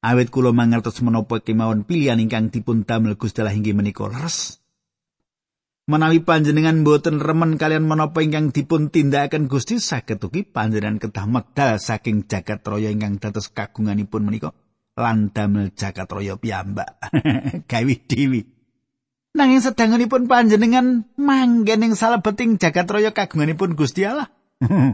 Awit 0.01 0.33
kula 0.33 0.51
mangertos 0.51 0.99
menapa 1.05 1.39
kemawon 1.39 1.85
pilihan 1.85 2.19
ingkang 2.19 2.49
dipun 2.49 2.83
damel 2.83 3.15
Gusti 3.15 3.45
Allah 3.45 3.55
inggih 3.55 3.77
menika 3.77 4.09
leres. 4.09 4.59
Menawi 5.85 6.21
panjenengan 6.21 6.85
boten 6.85 7.17
remen 7.21 7.57
kalian 7.57 7.85
menapa 7.85 8.21
ingkang 8.25 8.49
dipun 8.49 8.89
tindakaken 8.89 9.45
Gusti 9.45 9.77
saged 9.77 10.21
ugi 10.21 10.41
panjenengan 10.45 10.97
kedah 10.97 11.25
medal 11.29 11.77
saking 11.77 12.25
jagat 12.25 12.65
raya 12.65 12.89
ingkang 12.89 13.21
dados 13.21 13.49
kagunganipun 13.53 14.25
menika 14.25 14.57
lan 15.01 15.33
damel 15.33 15.73
jagat 15.73 16.05
raya 16.05 16.37
piyambak. 16.37 17.01
Gawi 17.71 17.95
dewi. 18.05 18.41
Nanging 19.31 19.63
sedangunipun 19.63 20.29
panjenengan 20.29 21.07
manggen 21.17 21.87
ing 21.87 21.93
salebeting 21.97 22.61
jagat 22.61 22.85
raya 22.85 23.09
kagunganipun 23.09 23.73
Gusti 23.73 24.05
Allah. 24.05 24.29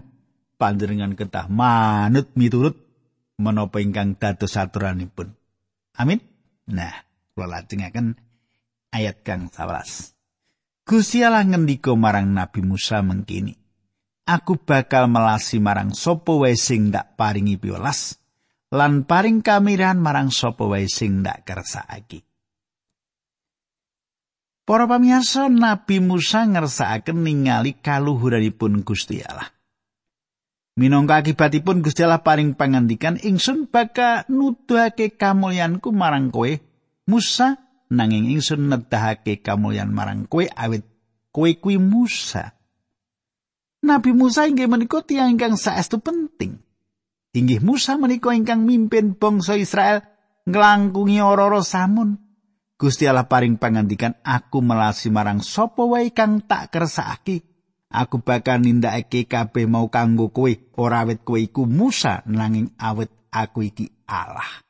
panjenengan 0.61 1.13
ketah 1.13 1.51
manut 1.51 2.31
miturut 2.33 2.79
menapa 3.37 3.83
ingkang 3.83 4.17
dados 4.17 4.57
aturanipun. 4.57 5.37
Amin. 5.97 6.21
Nah, 6.67 7.05
kula 7.33 7.61
lajengaken 7.61 8.17
ayat 8.93 9.21
kang 9.21 9.49
11. 9.49 10.15
Gusti 10.87 11.21
Allah 11.21 11.43
ngendika 11.45 11.93
marang 11.93 12.31
Nabi 12.31 12.63
Musa 12.63 13.03
mengkini. 13.03 13.57
Aku 14.27 14.59
bakal 14.59 15.07
melasi 15.07 15.63
marang 15.63 15.95
sapa 15.95 16.35
wae 16.35 16.59
sing 16.59 16.91
paringi 16.91 17.55
piwelas 17.55 18.19
lan 18.73 19.07
paring 19.07 19.39
kamiran 19.39 19.99
marang 20.03 20.33
sapa 20.33 20.67
wae 20.67 20.91
sing 20.91 21.23
ndak 21.23 21.47
kersakake. 21.47 22.27
Para 24.67 24.83
pamirsa 24.83 25.47
Nabi 25.47 26.03
Musa 26.03 26.43
ngersakaken 26.43 27.23
ningali 27.23 27.79
kaluhuranipun 27.79 28.83
Gusti 28.83 29.23
Allah. 29.23 29.47
Minangka 30.75 31.23
akibatipun 31.23 31.79
Gusti 31.79 32.03
Allah 32.03 32.19
paring 32.19 32.51
pangandikan 32.59 33.15
ingsun 33.15 33.71
bakal 33.71 34.27
nuduhake 34.27 35.15
kamulyanku 35.15 35.95
marang 35.95 36.35
kowe 36.35 36.51
Musa 37.07 37.55
nanging 37.87 38.27
ingsun 38.35 38.67
nedahake 38.67 39.39
kamulyan 39.39 39.95
marang 39.95 40.27
kowe 40.27 40.43
awit 40.43 40.83
kowe 41.31 41.47
kuwi 41.47 41.79
Musa. 41.79 42.51
Nabi 43.87 44.11
Musa 44.11 44.51
inggih 44.51 44.67
menika 44.67 44.99
tiyang 44.99 45.39
ingkang 45.39 45.55
saestu 45.55 46.03
penting. 46.03 46.66
Inggih 47.37 47.61
Musa 47.61 47.93
menika 48.01 48.33
ingkang 48.33 48.65
mimpin 48.65 49.13
bangsa 49.13 49.53
Israel 49.53 50.01
nglangkungi 50.49 51.21
ora-ora 51.21 51.61
samun. 51.61 52.17
Gusti 52.77 53.05
Allah 53.05 53.29
paring 53.29 53.61
pangandikan 53.61 54.17
aku 54.25 54.65
melasi 54.65 55.13
marang 55.13 55.45
sapa 55.45 55.85
wae 55.85 56.09
kang 56.13 56.41
tak 56.41 56.73
kersakake. 56.73 57.45
Aku 57.93 58.25
bakal 58.25 58.65
nindakake 58.65 59.29
kabeh 59.29 59.69
mau 59.69 59.85
kanggo 59.93 60.33
kowe 60.33 60.49
ora 60.81 61.05
awet 61.05 61.21
kowe 61.21 61.37
iku 61.37 61.69
Musa 61.69 62.25
nanging 62.25 62.73
awet 62.81 63.13
aku 63.29 63.69
iki 63.69 63.85
Allah. 64.09 64.65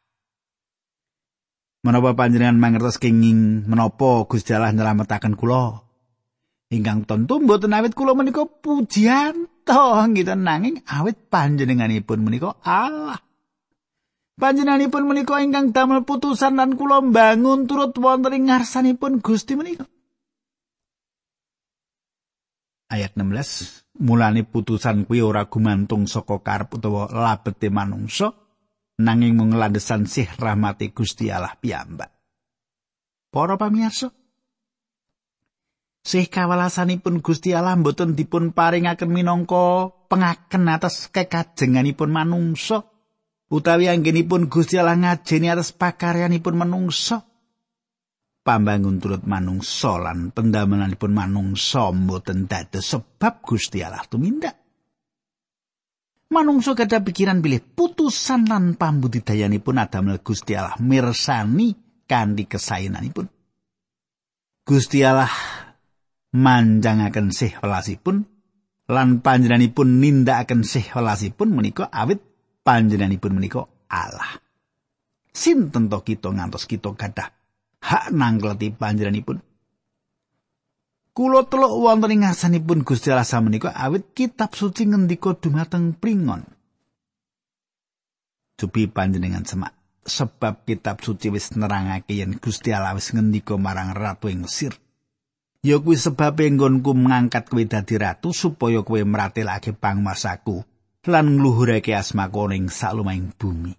Menapa 1.88 2.20
panjenengan 2.20 2.60
mangertos 2.60 3.00
kenging 3.00 3.64
menapa 3.64 4.28
Gusti 4.28 4.52
Allah 4.52 4.76
nyelametaken 4.76 5.40
kula? 5.40 5.87
Ingkang 6.68 7.08
tentu 7.08 7.40
mboten 7.40 7.72
awet 7.72 7.96
kula 7.96 8.12
menika 8.12 8.44
pujian 8.44 9.48
to 9.64 9.84
gitu 10.12 10.36
nanging 10.36 10.84
awet 10.84 11.16
panjenenganipun 11.32 12.20
menika 12.20 12.60
Allah. 12.64 13.24
Panjenenganipun 14.36 15.08
menika 15.08 15.40
ingkang 15.40 15.72
damel 15.72 16.04
putusan 16.04 16.60
lan 16.60 16.76
kula 16.76 17.00
mbangun 17.02 17.66
turut 17.66 17.96
wonten 17.96 18.36
ing 18.36 18.52
ngarsanipun 18.52 19.24
Gusti 19.24 19.56
menika. 19.56 19.88
Ayat 22.92 23.16
16 23.16 23.88
Mulane 23.98 24.46
putusan 24.46 25.10
kuwi 25.10 25.26
ora 25.26 25.50
gumantung 25.50 26.06
saka 26.06 26.38
karep 26.46 26.70
utawa 26.78 27.10
labete 27.10 27.74
manungsa 27.74 28.30
nanging 29.02 29.34
mung 29.34 29.58
landesan 29.58 30.06
sih 30.06 30.30
rahmati 30.30 30.94
Gusti 30.94 31.34
Allah 31.34 31.58
piyambak. 31.58 32.14
Para 33.34 33.58
pamirsa, 33.58 34.14
sih 36.08 36.32
kawelasanipun 36.32 37.20
Gusti 37.20 37.52
Allah 37.52 37.76
mboten 37.76 38.16
dipun 38.16 38.56
paringaken 38.56 39.12
minangka 39.12 39.92
pengaken 40.08 40.72
atas 40.72 41.12
kekajenganipun 41.12 42.08
manungsa. 42.08 42.88
utawi 43.52 43.92
anggenipun 43.92 44.48
Gusti 44.48 44.80
Allah 44.80 44.96
ngajeni 44.96 45.52
atas 45.52 45.76
pakaryanipun 45.76 46.56
manungsa 46.56 47.28
pambangun 48.48 49.04
turut 49.04 49.28
manungsa 49.28 50.00
lan 50.00 50.32
pendamelanipun 50.32 51.12
manungsa 51.12 51.92
mboten 51.92 52.48
dados 52.48 52.88
sebab 52.88 53.44
Gusti 53.44 53.84
Allah 53.84 54.08
tumindak. 54.08 54.56
Manungsa 56.28 56.76
gadah 56.76 57.04
pikiran 57.04 57.40
bilih 57.40 57.64
putusan 57.76 58.48
lan 58.48 58.76
pambudidayanipun 58.80 59.80
adamel 59.80 60.20
Gusti 60.24 60.56
Allah 60.56 60.76
mirsani 60.80 61.76
kanthi 62.04 62.48
kesaenanipun 62.48 63.28
Gusti 64.68 65.00
Allah 65.08 65.32
manjangaken 66.36 67.32
sih 67.32 67.52
welasipun 67.60 68.26
lan 68.88 69.20
panjenenganipun 69.20 70.00
nindakaken 70.00 70.64
sih 70.64 70.84
welasipun 70.92 71.52
menika 71.52 71.88
awit 71.92 72.24
panjenenganipun 72.64 73.36
menika 73.36 73.68
Allah. 73.88 74.44
Sinten 75.32 75.88
to 75.88 76.02
kita 76.02 76.34
ngantos 76.34 76.66
kita 76.66 76.92
gadah 76.98 77.30
hak 77.84 78.12
nangleti 78.12 78.74
panjenenganipun? 78.74 79.40
Kulo 81.18 81.50
teluk 81.50 81.82
wonten 81.82 82.14
ing 82.14 82.22
ngarsanipun 82.22 82.86
Gusti 82.86 83.10
Allah 83.10 83.26
samenika 83.26 83.74
awit 83.74 84.14
kitab 84.14 84.54
suci 84.54 84.86
ngendika 84.86 85.34
dumateng 85.34 85.98
pringon. 85.98 86.46
Cupi 88.58 88.90
panjenengan 88.90 89.46
semak 89.46 89.74
sebab 90.06 90.64
kitab 90.66 91.02
suci 91.02 91.34
wis 91.34 91.58
nerangake 91.58 92.16
yen 92.18 92.38
Gusti 92.38 92.70
Allah 92.70 92.94
wis 92.94 93.12
ngendika 93.14 93.58
marang 93.58 93.98
ratu 93.98 94.30
ing 94.30 94.46
Mesir. 94.46 94.78
Ya 95.68 95.84
kuwi 95.84 96.00
sebab 96.00 96.40
enggonku 96.40 96.96
mengangkat 96.96 97.52
kowe 97.52 97.60
dadi 97.60 98.00
ratu 98.00 98.32
supaya 98.32 98.88
kowe 98.88 99.04
meratelake 99.04 99.76
pangmasaku 99.76 100.64
lan 101.12 101.36
ngluhurake 101.36 101.92
asmaku 101.92 102.56
ning 102.56 102.72
salumahing 102.72 103.36
bumi. 103.36 103.76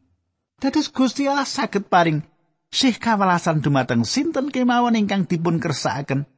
Dados 0.60 0.92
Gusti 0.92 1.24
Allah 1.24 1.48
saged 1.48 1.88
paring 1.88 2.20
sih 2.68 2.92
kawelasan 2.92 3.64
dumateng 3.64 4.04
sinten 4.04 4.52
kemawon 4.52 5.00
ingkang 5.00 5.24
dipun 5.24 5.56
kersakaken 5.56 6.28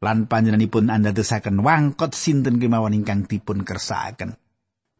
lan 0.00 0.24
panjenenganipun 0.32 0.88
andadosaken 0.88 1.60
wangkot 1.60 2.16
sinten 2.16 2.56
kemawon 2.56 2.96
ingkang 2.96 3.28
dipun 3.28 3.68
kersakaken. 3.68 4.40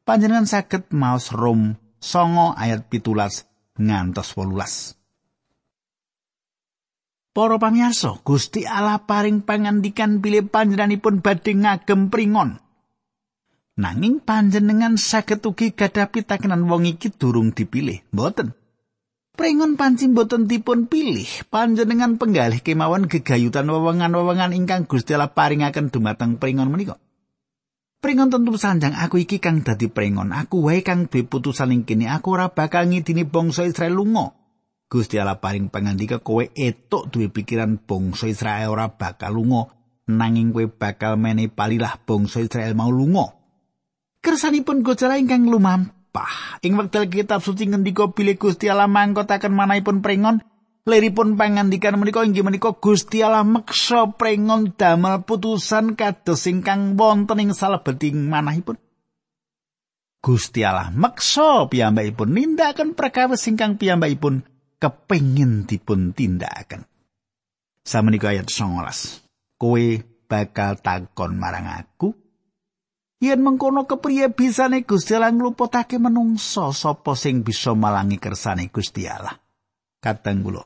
Panjenengan 0.04 0.44
saged 0.44 0.92
maos 0.92 1.32
Rom 1.32 1.72
songo 1.96 2.52
ayat 2.52 2.84
pitulas 2.92 3.48
ngantos 3.80 4.36
wolulas. 4.36 4.95
Para 7.36 7.60
pamirsa, 7.60 8.16
Gusti 8.24 8.64
Allah 8.64 9.04
paring 9.04 9.44
pangandikan 9.44 10.24
pilih 10.24 10.48
panjenenganipun 10.48 11.20
badhe 11.20 11.52
ngagem 11.52 12.08
pringon. 12.08 12.64
Nanging 13.76 14.24
panjenengan 14.24 14.96
saged 14.96 15.44
ugi 15.44 15.76
gadah 15.76 16.08
pitakenan 16.08 16.64
wong 16.64 16.88
iki 16.88 17.12
durung 17.12 17.52
dipilih, 17.52 18.00
mboten. 18.08 18.56
Prengon 19.36 19.76
panci 19.76 20.08
mboten 20.08 20.48
dipun 20.48 20.88
pilih, 20.88 21.28
panjenengan 21.52 22.16
penggalih 22.16 22.64
kemawon 22.64 23.04
gegayutan 23.04 23.68
wewengan-wewengan 23.68 24.56
ingkang 24.56 24.88
Gusti 24.88 25.12
Allah 25.12 25.28
paringaken 25.28 25.92
dumateng 25.92 26.40
prengon 26.40 26.72
menika. 26.72 26.96
Prengon 28.00 28.32
tentu 28.32 28.56
sanjang 28.56 28.96
aku 28.96 29.20
iki 29.20 29.44
kang 29.44 29.60
dadi 29.60 29.92
prengon, 29.92 30.32
aku 30.32 30.64
wae 30.72 30.80
kang 30.80 31.04
duwe 31.12 31.28
putusan 31.28 31.76
ing 31.76 31.84
kene, 31.84 32.08
aku 32.08 32.32
ora 32.32 32.48
bakal 32.48 32.88
ngidini 32.88 33.28
bangsa 33.28 33.68
Israel 33.68 33.92
lunga. 33.92 34.45
Gusti 34.86 35.18
Allah 35.18 35.42
paring 35.42 35.66
pangandika 35.66 36.22
kowe 36.22 36.46
etuk 36.54 37.10
duwe 37.10 37.26
pikiran 37.26 37.82
bangsa 37.82 38.30
Israel 38.30 38.70
ora 38.70 38.86
bakal 38.86 39.34
lunga, 39.34 39.66
nanging 40.06 40.54
kowe 40.54 40.66
bakal 40.70 41.18
menehi 41.18 41.50
palilah 41.50 41.98
bangsa 42.06 42.38
Israel 42.42 42.78
mau 42.78 42.90
lunga. 42.94 43.36
kersanipun 44.26 44.82
gojala 44.82 45.22
ingkang 45.22 45.46
lumampah. 45.46 46.58
Ing 46.66 46.74
wekdal 46.74 47.06
kitab 47.06 47.46
suci 47.46 47.70
ngendika 47.70 48.10
bilih 48.10 48.34
Gusti 48.34 48.66
Allah 48.66 48.90
mangkotaken 48.90 49.54
manahipun 49.54 50.02
prengon, 50.02 50.42
leripun 50.82 51.38
pangandikan 51.38 51.94
menika 51.94 52.26
inggih 52.26 52.42
menika 52.42 52.74
Gusti 52.74 53.22
Allah 53.22 53.46
meksa 53.46 54.10
prengon 54.18 54.74
damel 54.74 55.22
putusan 55.22 55.94
kados 55.94 56.50
ingkang 56.50 56.98
wonten 56.98 57.38
ing 57.38 57.54
salebeting 57.54 58.26
manahipun. 58.26 58.74
Gusti 60.18 60.66
Allah 60.66 60.90
meksa 60.90 61.70
piyambakipun 61.70 62.34
nindakaken 62.34 62.98
perkawis 62.98 63.46
ingkang 63.46 63.78
piyambakipun 63.78 64.42
kepengin 64.76 65.64
dipun 65.64 66.12
tindakaken. 66.12 66.84
Samenika 67.86 68.34
ayat 68.34 68.50
19. 68.50 69.56
Kowe 69.56 69.86
bakal 70.26 70.76
takon 70.82 71.38
marang 71.38 71.70
aku, 71.70 72.12
Yen 73.16 73.40
mengkono 73.40 73.88
kepriye 73.88 74.28
bisane 74.28 74.84
Gusti 74.84 75.16
Allah 75.16 75.32
ngluputake 75.32 75.96
menungso 75.96 76.68
sapa 76.76 77.16
sing 77.16 77.40
bisa 77.40 77.72
malangi 77.72 78.20
kersane 78.20 78.68
Gusti 78.68 79.08
Allah. 79.08 79.32
Kadang 80.04 80.44
kula. 80.44 80.60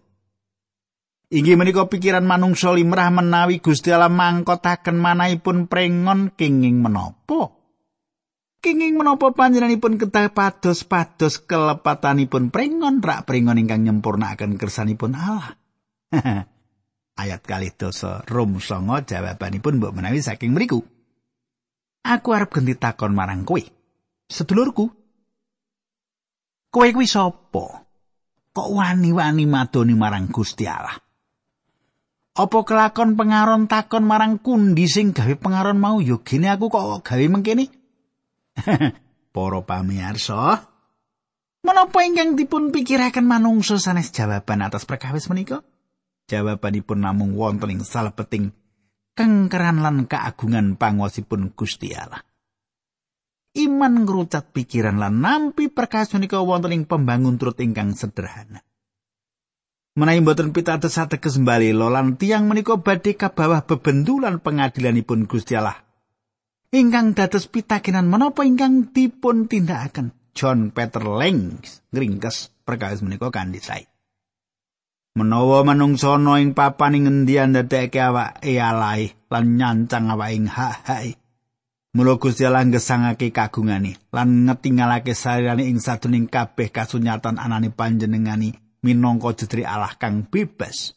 Inggih 1.30 1.54
menika 1.54 1.86
pikiran 1.86 2.26
manungsa 2.26 2.74
limrah 2.74 3.06
menawi 3.14 3.62
Gusti 3.62 3.94
Allah 3.94 4.10
mangkotaken 4.10 4.98
manahipun 4.98 5.70
prengon 5.70 6.34
kenging 6.34 6.82
menapa? 6.82 7.54
Kenging 8.60 9.00
menapa 9.00 9.32
panjenenganipun 9.32 9.96
kedah 9.96 10.36
pados-pados 10.36 11.40
kelepatanipun 11.48 12.52
prengon 12.52 13.00
rak 13.00 13.24
prengon 13.24 13.56
ingkang 13.56 13.88
nyempurnakaken 13.88 14.60
kersanipun 14.60 15.16
Allah. 15.16 15.56
Ayat 17.20 17.40
kali 17.40 17.72
dosa 17.72 18.20
Rom 18.28 18.60
songo 18.60 19.00
jawabanipun 19.00 19.80
mbok 19.80 19.96
menawi 19.96 20.20
saking 20.20 20.52
mriku. 20.52 20.84
Aku 22.04 22.28
arep 22.36 22.52
ganti 22.52 22.76
takon 22.76 23.16
marang 23.16 23.48
kowe. 23.48 23.64
Sedulurku. 24.28 24.92
Kowe 26.68 26.88
kuwi 26.92 27.08
sapa? 27.08 27.64
Kok 28.52 28.68
wani-wani 28.76 29.48
madoni 29.48 29.96
marang 29.96 30.28
Gusti 30.28 30.68
Allah? 30.68 31.00
Apa 32.36 32.58
kelakon 32.68 33.16
pengaron 33.16 33.72
takon 33.72 34.04
marang 34.04 34.36
kundi 34.36 34.84
sing 34.84 35.16
gawe 35.16 35.32
pengaron 35.40 35.80
mau 35.80 35.96
yo 36.04 36.20
gene 36.20 36.52
aku 36.52 36.68
kok 36.68 37.08
gawe 37.08 37.24
mengkene? 37.24 37.79
Para 39.34 39.60
pamirsa, 39.62 40.66
menapa 41.62 41.98
ingkang 42.02 42.34
dipun 42.34 42.74
pikiraken 42.74 43.22
manungsa 43.22 43.78
sanes 43.78 44.10
jawaban 44.10 44.66
atas 44.66 44.82
perkawis 44.82 45.30
menika? 45.30 45.62
Jawabanipun 46.26 46.98
namung 47.02 47.34
wonten 47.38 47.70
ing 47.70 47.82
salebeting 47.86 48.50
kengkeran 49.14 49.82
lan 49.82 50.06
keagungan 50.06 50.78
panguwasipun 50.78 51.54
Gusti 51.54 51.94
Allah. 51.94 52.22
Iman 53.50 54.06
ngrucat 54.06 54.54
pikiran 54.54 55.02
lan 55.02 55.18
nampi 55.18 55.66
perkasa 55.66 56.18
menika 56.18 56.38
wonten 56.38 56.70
ing 56.70 56.82
pembangun 56.86 57.34
turut 57.34 57.58
ingkang 57.58 57.98
sederhana. 57.98 58.62
Menawi 59.98 60.22
mboten 60.22 60.54
pitados 60.54 60.94
ateges 61.02 61.42
bali 61.42 61.74
lan 61.74 62.14
tiang 62.14 62.46
menika 62.46 62.78
badhe 62.78 63.18
kabawah 63.18 63.66
bebendulan 63.66 64.38
pengadilanipun 64.38 65.26
Gusti 65.26 65.58
Allah. 65.58 65.89
Ingkang 66.70 67.18
dados 67.18 67.50
pitakenan 67.50 68.06
menapa 68.06 68.46
ingkang 68.46 68.94
dipun 68.94 69.50
tindakaken 69.50 70.14
John 70.38 70.70
Peter 70.70 71.02
Lengs 71.02 71.82
ngringkes 71.90 72.54
perkawis 72.62 73.02
menika 73.02 73.34
kanthi 73.34 73.58
sae. 73.58 73.90
Menawa 75.18 75.66
manungsa 75.66 76.14
ana 76.14 76.38
ing 76.38 76.54
papan 76.54 76.94
ing 76.94 77.02
ngendi 77.10 77.42
ndadekake 77.42 77.98
awake 77.98 78.54
alae 78.62 79.18
lan 79.26 79.58
nyancang 79.58 80.14
awake 80.14 80.38
ing 80.38 80.46
hak-hake. 80.46 81.18
Mula 81.90 82.22
Gusti 82.22 82.46
Allah 82.46 82.62
gesangake 82.70 83.34
kagungane 83.34 83.98
lan 84.14 84.46
ngetingalake 84.46 85.10
sarirane 85.10 85.66
ing 85.66 85.82
sadurunging 85.82 86.30
kabeh 86.30 86.70
kasunyatan 86.70 87.42
anane 87.42 87.74
panjenengani 87.74 88.54
minangka 88.86 89.42
jetri 89.42 89.66
Allah 89.66 89.98
kang 89.98 90.22
bebas. 90.30 90.94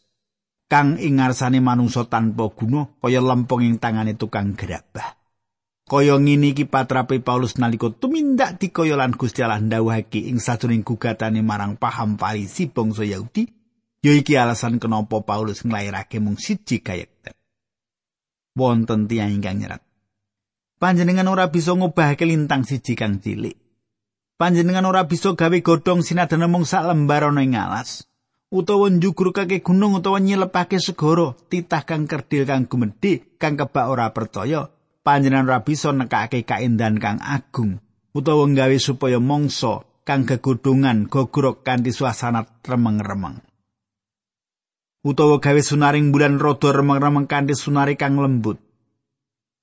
Kang 0.70 1.02
ing 1.02 1.18
ngarsane 1.18 1.58
manungsa 1.66 2.06
tanpa 2.06 2.46
guna 2.54 2.94
kaya 3.02 3.26
lempung 3.26 3.66
ing 3.66 3.82
tangane 3.82 4.14
tukang 4.14 4.54
gerabah. 4.54 5.23
Kaya 5.94 6.18
ngene 6.18 6.58
iki 6.58 6.66
patrape 6.66 7.22
Paulus 7.22 7.62
nalika 7.62 7.94
tumindak 7.94 8.58
dikaya 8.58 8.98
lan 8.98 9.14
Gusti 9.14 9.46
Allah 9.46 9.62
ndhawuhake 9.62 10.26
ing 10.26 10.42
sajroning 10.42 10.82
gugatane 10.82 11.46
marang 11.46 11.78
paham 11.78 12.18
Farisi 12.18 12.66
bangsa 12.66 13.06
Yahudi, 13.06 13.46
ya 14.02 14.18
iki 14.18 14.34
alasan 14.34 14.82
kenapa 14.82 15.22
Paulus 15.22 15.62
nglairake 15.62 16.18
mung 16.18 16.42
siji 16.42 16.82
karakter. 16.82 17.38
Wonten 18.58 19.06
tiyang 19.06 19.38
ingkang 19.38 19.62
nyerat. 19.62 19.86
Panjenengan 20.82 21.30
ora 21.30 21.54
bisa 21.54 21.78
ngubahake 21.78 22.26
lintang 22.26 22.66
siji 22.66 22.98
kang 22.98 23.22
cilik. 23.22 23.62
panjenengan 24.44 24.84
ora 24.90 25.08
bisa 25.08 25.32
gawe 25.40 25.58
godhong 25.64 26.04
sinadana 26.04 26.52
mung 26.52 26.68
sak 26.68 26.84
lembar 26.84 27.32
ana 27.32 27.48
ing 27.48 27.56
alas 27.56 28.10
utawa 28.52 28.92
njugurkake 28.92 29.64
gunung 29.64 29.96
utawa 30.02 30.20
nyilepake 30.20 30.84
segara 30.84 31.32
titah 31.48 31.88
kang 31.88 32.10
kerdil 32.12 32.44
kang 32.44 32.68
gumedhe 32.68 33.40
kang 33.40 33.56
kebak 33.56 33.88
ora 33.88 34.12
percaya 34.12 34.73
panjenengan 35.04 35.52
ora 35.52 35.60
bisa 35.62 35.92
nekake 35.92 36.48
kaendan 36.48 36.98
kang 36.98 37.20
agung 37.20 37.84
utawa 38.16 38.48
nggawe 38.48 38.78
supaya 38.80 39.20
mangsa 39.20 39.84
kang 40.08 40.24
gegodhongan 40.24 41.12
gogrok 41.12 41.62
kanthi 41.62 41.92
suasana 41.92 42.48
remeng-remeng 42.64 43.44
utawa 45.04 45.44
gawe 45.44 45.62
sunaring 45.62 46.16
bulan 46.16 46.40
rada 46.40 46.72
remeng-remeng 46.72 47.28
kanthi 47.28 47.54
sunari 47.54 48.00
kang 48.00 48.16
lembut 48.16 48.58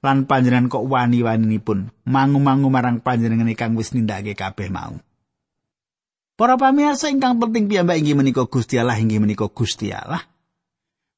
lan 0.01 0.25
panjenengan 0.25 0.73
kok 0.73 0.85
wani-waninipun 0.85 1.93
mangu-mangu 2.09 2.73
marang 2.73 3.05
panjenengan 3.05 3.49
ingkang 3.49 3.77
wis 3.77 3.93
nindakake 3.93 4.33
kabeh 4.33 4.73
mau. 4.73 4.97
Para 6.41 6.57
pamirsa 6.57 7.13
ingkang 7.13 7.37
penting 7.37 7.69
piyambak 7.69 8.01
inggih 8.01 8.17
menika 8.17 8.49
Gusti 8.49 8.81
Allah 8.81 8.97
inggih 8.97 9.21
menika 9.21 9.45
Gusti 9.53 9.93
Allah. 9.93 10.25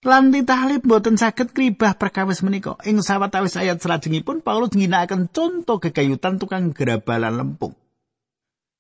Lan 0.03 0.35
ditahlip 0.35 0.83
boten 0.83 1.15
saged 1.15 1.55
kribah 1.55 1.95
perkawis 1.95 2.43
menika. 2.43 2.75
Ing 2.83 3.01
sawetawis 3.07 3.55
ayat 3.55 3.79
salajengipun 3.79 4.43
Paulus 4.43 4.75
ngginakaken 4.75 5.31
contoh 5.31 5.79
kegayutan 5.79 6.43
tukang 6.43 6.75
gerabalan 6.75 7.38
lempung. 7.38 7.79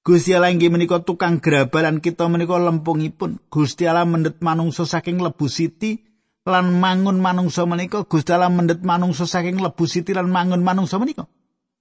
Gusti 0.02 0.34
Allah 0.34 0.50
inggih 0.50 0.74
menika 0.74 0.98
tukang 0.98 1.38
gerabalan 1.38 2.02
kita 2.02 2.26
menika 2.26 2.58
lempungipun. 2.58 3.38
Gusti 3.46 3.86
Allah 3.86 4.02
mendet 4.02 4.42
manungsa 4.42 4.82
saking 4.82 5.22
lebu 5.22 5.46
siti 5.46 6.02
lan 6.42 6.74
mangun 6.74 7.22
manungsa 7.22 7.62
menika 7.70 8.02
Gusti 8.02 8.34
Allah 8.34 8.50
mendhet 8.50 8.82
manungsa 8.82 9.30
saking 9.30 9.62
lebu 9.62 9.86
siti 9.86 10.10
lan 10.10 10.26
mangun 10.26 10.66
manungsa 10.66 10.98
menika 10.98 11.30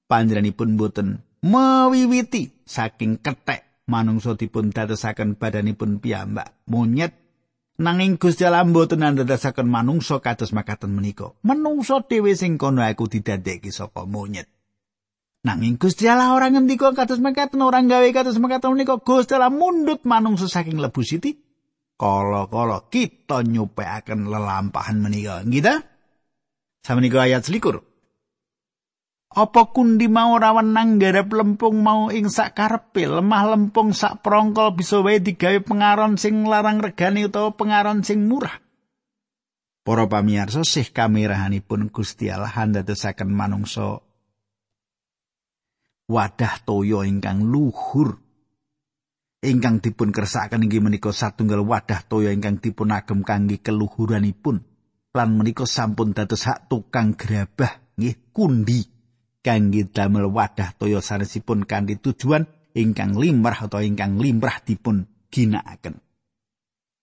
panjenenganipun 0.05 0.77
boten 0.77 1.25
mewiwiti 1.41 2.61
saking 2.61 3.17
kethek 3.17 3.65
manungsa 3.89 4.37
dipun 4.37 4.69
dadosaken 4.69 5.33
badanipun 5.33 5.97
piyambak 5.97 6.53
monyet 6.69 7.17
nanging 7.79 8.19
Gusti 8.19 8.43
Allah 8.43 8.67
mboten 8.67 9.05
ndadosaken 9.05 9.69
manungsa 9.69 10.19
kados 10.19 10.51
makaten 10.51 10.91
menika 10.91 11.31
manungsa 11.45 12.03
dhewe 12.03 12.35
sing 12.35 12.57
kono 12.57 12.81
aku 12.83 13.07
didadekke 13.07 13.71
saka 13.71 14.03
monyet 14.09 14.49
Nanging 15.41 15.81
Gusti 15.81 16.05
Allah 16.05 16.37
ora 16.37 16.53
ngendika 16.53 16.93
kados 16.93 17.17
makaten 17.17 17.65
ora 17.65 17.81
gawe 17.81 18.05
kados 18.13 18.37
makaten 18.37 18.77
menika 18.77 19.01
Gusti 19.01 19.33
Allah 19.33 19.49
mundut 19.49 20.05
manungsa 20.05 20.45
saking 20.45 20.77
lebu 20.77 21.01
siti 21.01 21.33
kala-kala 22.01 22.89
kita 22.89 23.45
nyupekaken 23.45 24.25
lelampahan 24.25 24.97
menika. 24.97 25.45
Gitu? 25.45 25.69
Samenika 26.81 27.21
ayat 27.21 27.45
selikur. 27.45 27.85
Apa 29.31 29.71
kundi 29.71 30.11
mau 30.11 30.35
rawan 30.35 30.75
nang 30.75 30.99
garap 30.99 31.31
lempung 31.31 31.79
mau 31.79 32.11
ing 32.11 32.27
sak 32.27 32.51
karepe? 32.51 33.07
Lemah 33.07 33.55
lempung 33.55 33.95
sak 33.95 34.19
prongkol 34.19 34.75
bisa 34.75 34.99
wae 34.99 35.23
digawe 35.23 35.63
pengaron 35.63 36.19
sing 36.19 36.43
larang 36.43 36.83
regane 36.83 37.23
utawa 37.23 37.55
pengaron 37.55 38.03
sing 38.03 38.27
murah. 38.27 38.59
Para 39.87 40.03
pamirsa 40.11 40.67
sih 40.67 40.91
kamerahanipun 40.91 41.95
Gusti 41.95 42.27
Allah 42.27 42.51
handadosaken 42.51 43.31
manungsa 43.31 44.03
wadah 46.11 46.55
toyo 46.67 47.07
ingkang 47.07 47.47
luhur. 47.47 48.19
Ingkang 49.41 49.79
dipun 49.79 50.11
kersakaken 50.11 50.67
inggih 50.67 50.83
menika 50.83 51.15
satunggal 51.15 51.63
wadah 51.63 52.03
toya 52.03 52.35
ingkang 52.35 52.59
dipun 52.59 52.91
agem 52.91 53.23
kangge 53.23 53.63
keluhuranipun. 53.63 54.59
Lan 55.15 55.29
menika 55.39 55.63
sampun 55.63 56.11
dados 56.11 56.43
hak 56.43 56.67
tukang 56.67 57.15
gerabah 57.15 57.79
nggih 57.95 58.35
kundi 58.35 58.90
kangge 59.41 59.89
damel 59.89 60.29
wadah 60.29 60.77
toya 60.77 61.01
sanesipun 61.01 61.65
kanthi 61.65 61.97
tujuan 61.97 62.45
ingkang 62.77 63.17
limrah 63.17 63.67
atau 63.67 63.81
ingkang 63.81 64.17
limrah 64.21 64.61
dipun 64.63 65.09
ginakaken. 65.29 65.99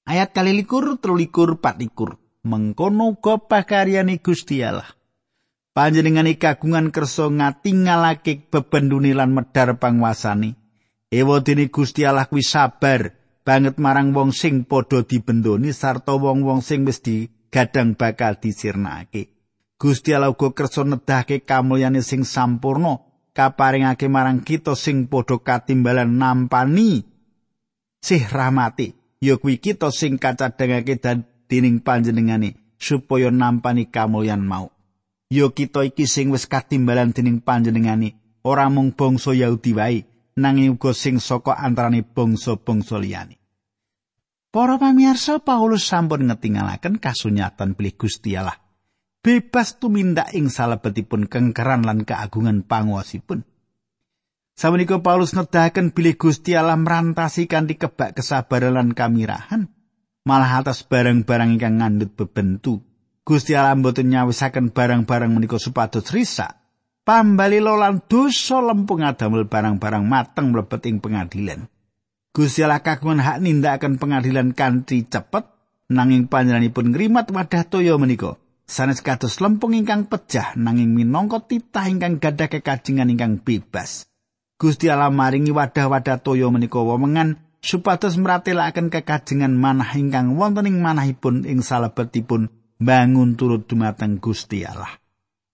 Ayat 0.09 0.33
kali 0.33 0.57
likur 0.57 0.97
telulikur 0.99 1.61
patlikur. 1.61 2.17
Mengkono 2.49 3.19
uga 3.19 3.37
pakaryane 3.37 4.25
Gusti 4.25 4.65
Allah. 4.65 4.89
Panjenengane 5.77 6.41
kagungan 6.41 6.95
kersa 6.95 7.29
ngatingalake 7.29 8.49
bebenduni 8.49 9.13
lan 9.13 9.37
medar 9.37 9.77
pangwasane 9.77 10.57
Ewadene 11.09 11.73
Gusti 11.73 12.05
Allah 12.05 12.29
kuwi 12.29 12.45
sabar 12.45 13.17
banget 13.41 13.81
marang 13.81 14.13
wong 14.13 14.29
sing 14.29 14.69
padha 14.69 15.01
dibendoni 15.01 15.73
sarta 15.73 16.13
wong-wong 16.13 16.61
sing 16.61 16.85
wis 16.85 17.01
digadang 17.01 17.97
bakal 17.97 18.37
disirnakake. 18.37 19.38
Gusti 19.79 20.11
Allah 20.11 20.35
uga 20.35 20.51
kersa 20.51 20.83
nedahke 20.83 21.47
kamulyane 21.47 22.03
sing 22.03 22.27
sampurna 22.27 22.99
kaparingake 23.31 24.11
marang 24.11 24.43
kita 24.43 24.75
sing 24.75 25.07
padha 25.07 25.39
katimbalan 25.39 26.19
nampani 26.19 27.07
sih 28.03 28.27
rahmati 28.27 28.99
ya 29.23 29.39
kuwi 29.39 29.63
kita 29.63 29.95
sing 29.95 30.19
kacadhangake 30.19 30.99
dening 31.47 31.79
panjenengane 31.79 32.59
supaya 32.75 33.31
nampani 33.31 33.87
kamulyan 33.87 34.43
mau. 34.43 34.75
Ya 35.31 35.47
kita 35.47 35.87
iki 35.87 36.11
sing 36.11 36.35
wis 36.35 36.51
katimbalan 36.51 37.15
dening 37.15 37.39
panjenengane 37.39 38.19
ora 38.43 38.67
mung 38.67 38.91
bangsa 38.99 39.31
Yahudi 39.31 39.79
wae 39.79 40.11
nanging 40.35 40.75
uga 40.75 40.91
sing 40.91 41.23
saka 41.23 41.55
antarane 41.55 42.03
bangsa-bangsa 42.03 42.99
liyane. 42.99 43.39
Para 44.51 44.75
pamirsa 44.75 45.39
Paulus 45.39 45.87
sampun 45.87 46.27
ngetingalaken 46.27 46.99
kasunyatan 46.99 47.79
pilih 47.79 47.95
Gusti 47.95 48.35
Allah. 48.35 48.68
Bebas 49.29 49.77
tumindak 49.77 50.33
ing 50.33 50.49
salebetipun 50.49 51.29
kengkeran 51.29 51.85
lan 51.85 52.09
keagungan 52.09 52.65
panguwasipun. 52.65 53.45
Samenika 54.57 55.05
Paulus 55.05 55.37
nedahaken 55.37 55.93
bilih 55.93 56.17
Gusti 56.17 56.57
Allah 56.57 56.81
merantasi 56.81 57.45
kanthi 57.45 57.77
kebak 57.77 58.17
kesabaran 58.17 58.73
lan 58.81 58.97
kamirahan, 58.97 59.69
malah 60.25 60.65
atas 60.65 60.81
barang-barang 60.81 61.61
ingkang 61.61 61.77
ngandut 61.77 62.17
bebentu. 62.17 62.81
Gusti 63.21 63.53
Allah 63.53 63.77
mboten 63.77 64.09
nyawisaken 64.09 64.73
barang-barang 64.73 65.29
menika 65.29 65.61
supados 65.61 66.09
risak, 66.09 66.57
pambali 67.05 67.61
lolan 67.61 68.01
dosa 68.09 68.65
lempung 68.65 69.05
adamel 69.05 69.45
barang-barang 69.45 70.09
mateng 70.09 70.57
mlebet 70.57 70.89
ing 70.89 71.05
pengadilan. 71.05 71.69
Gusti 72.33 72.65
Allah 72.65 72.81
kagungan 72.81 73.21
hak 73.21 73.45
nindakaken 73.45 74.01
pengadilan 74.01 74.57
kanthi 74.57 75.05
cepet 75.05 75.45
nanging 75.93 76.33
panjenenganipun 76.33 76.97
ngrimat 76.97 77.29
wadah 77.29 77.69
toya 77.69 77.93
menika. 78.01 78.41
Sanes 78.69 79.01
kados 79.01 79.41
lempung 79.41 79.73
ingkang 79.73 80.13
pecah 80.13 80.53
nanging 80.53 80.93
minangka 80.93 81.41
titah 81.41 81.89
ingkang 81.89 82.21
gadah 82.21 82.53
kekajengan 82.53 83.09
ingkang 83.09 83.41
bebas. 83.41 84.05
Gusti 84.61 84.93
Allah 84.93 85.09
maringi 85.09 85.57
wadah-wadah 85.57 86.21
toya 86.21 86.53
menika 86.53 86.77
wemengan 86.85 87.41
supados 87.65 88.21
meratelaken 88.21 88.93
kekajengan 88.93 89.57
manah 89.57 89.97
ingkang 89.97 90.37
wonten 90.37 90.69
ing 90.69 90.85
manahipun 90.85 91.49
ing 91.49 91.65
salebetipun 91.65 92.53
bangun 92.77 93.41
turut 93.41 93.65
dumateng 93.65 94.21
Gusti 94.21 94.63
Allah. 94.69 95.01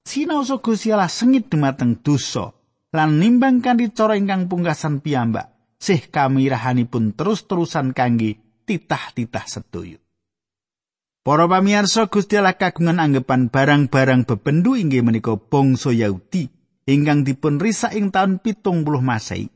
sinaosa 0.05 0.61
Gusti 0.61 0.92
Allah 0.92 1.09
sengit 1.09 1.48
dumateng 1.48 1.96
dosa 2.05 2.53
lan 2.92 3.16
nimbang 3.18 3.64
kanthi 3.64 3.88
cara 3.90 4.20
ingkang 4.20 4.53
pungkasan 4.53 5.00
piyambak 5.00 5.50
sih 5.81 5.98
kamirahanipun 6.12 7.16
terus-terusan 7.16 7.96
kangge 7.96 8.37
titah-titah 8.68 9.46
sedaya 9.48 10.04
Para 11.24 11.48
pamirsa 11.48 12.12
Gusti 12.12 12.37
Allah 12.37 12.52
kagungan 12.52 13.00
anggapan 13.00 13.48
barang-barang 13.48 14.28
bebendu 14.28 14.76
inggih 14.76 15.00
menika 15.00 15.40
bangsa 15.40 15.88
Yahudi 15.88 16.52
ingkang 16.84 17.24
dipun 17.24 17.56
risak 17.56 17.96
ing 17.96 18.12
taun 18.12 18.37
pitung 18.44 18.84
puluh 18.84 19.00
Masehi. 19.00 19.48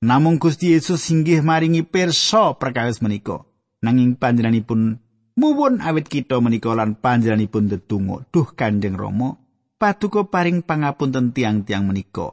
Namung 0.00 0.40
Gusti 0.40 0.72
Yesus 0.72 1.04
inggih 1.12 1.44
maringi 1.44 1.84
pirsa 1.84 2.56
perkawis 2.56 3.04
menika. 3.04 3.44
Nanging 3.84 4.16
panjenenganipun 4.16 4.96
muwun 5.36 5.84
awit 5.84 6.08
kita 6.08 6.40
menika 6.40 6.72
lan 6.72 6.96
panjenenganipun 6.96 7.68
tetunggu. 7.68 8.24
Duh 8.32 8.48
Kanjeng 8.56 8.96
Rama, 8.96 9.36
paduka 9.76 10.24
paring 10.24 10.64
pangapunten 10.64 11.36
tiang-tiang 11.36 11.84
menika. 11.84 12.32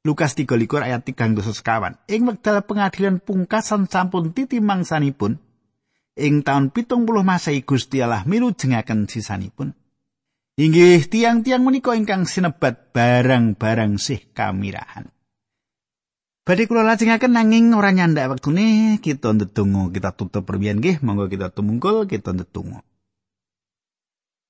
Lukas 0.00 0.32
13 0.32 0.64
ayat 0.80 1.04
3 1.04 1.44
sekawan. 1.44 2.00
Ing 2.08 2.24
wekdal 2.24 2.64
pengadilan 2.64 3.20
pungkasan 3.20 3.84
sampun 3.84 4.32
titi 4.32 4.64
mangsanipun, 4.64 5.36
ing 6.14 6.46
taun 6.46 6.70
pitung 6.70 7.06
puluh 7.06 7.26
Masehi 7.26 7.66
Gusti 7.66 7.98
Allah 7.98 8.22
milu 8.26 8.54
jengaken 8.54 9.10
sisanipun. 9.10 9.74
Inggih 10.54 11.02
tiang-tiang 11.10 11.66
menika 11.66 11.98
ingkang 11.98 12.30
sinebat 12.30 12.94
barang-barang 12.94 13.98
sih 13.98 14.30
kamirahan. 14.30 15.10
Badhe 16.46 16.70
kula 16.70 16.86
lajengaken 16.86 17.34
nanging 17.34 17.74
ora 17.74 17.90
nyandak 17.90 18.38
wektune 18.38 19.00
kita 19.02 19.34
ndedonga 19.34 19.90
kita 19.90 20.14
tutup 20.14 20.46
perbiyan 20.46 20.78
nggih 20.78 21.02
monggo 21.02 21.26
kita 21.26 21.50
tumungkul 21.50 22.06
kita 22.06 22.30
ndedonga. 22.36 22.86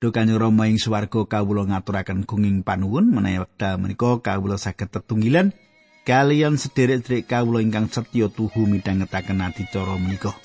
Dukane 0.02 0.36
Rama 0.36 0.68
ing 0.68 0.76
swarga 0.76 1.24
kawula 1.24 1.64
ngaturaken 1.64 2.28
gunging 2.28 2.60
panuwun 2.60 3.08
menawi 3.08 3.40
wekdal 3.40 3.80
menika 3.80 4.20
kawula 4.20 4.60
saged 4.60 4.92
tetunggilan 4.92 5.56
kalian 6.04 6.60
sederek-sederek 6.60 7.24
kawula 7.24 7.64
ingkang 7.64 7.88
setya 7.88 8.28
tuhu 8.28 8.68
midhangetaken 8.68 9.40
adicara 9.40 9.96
menika. 9.96 10.36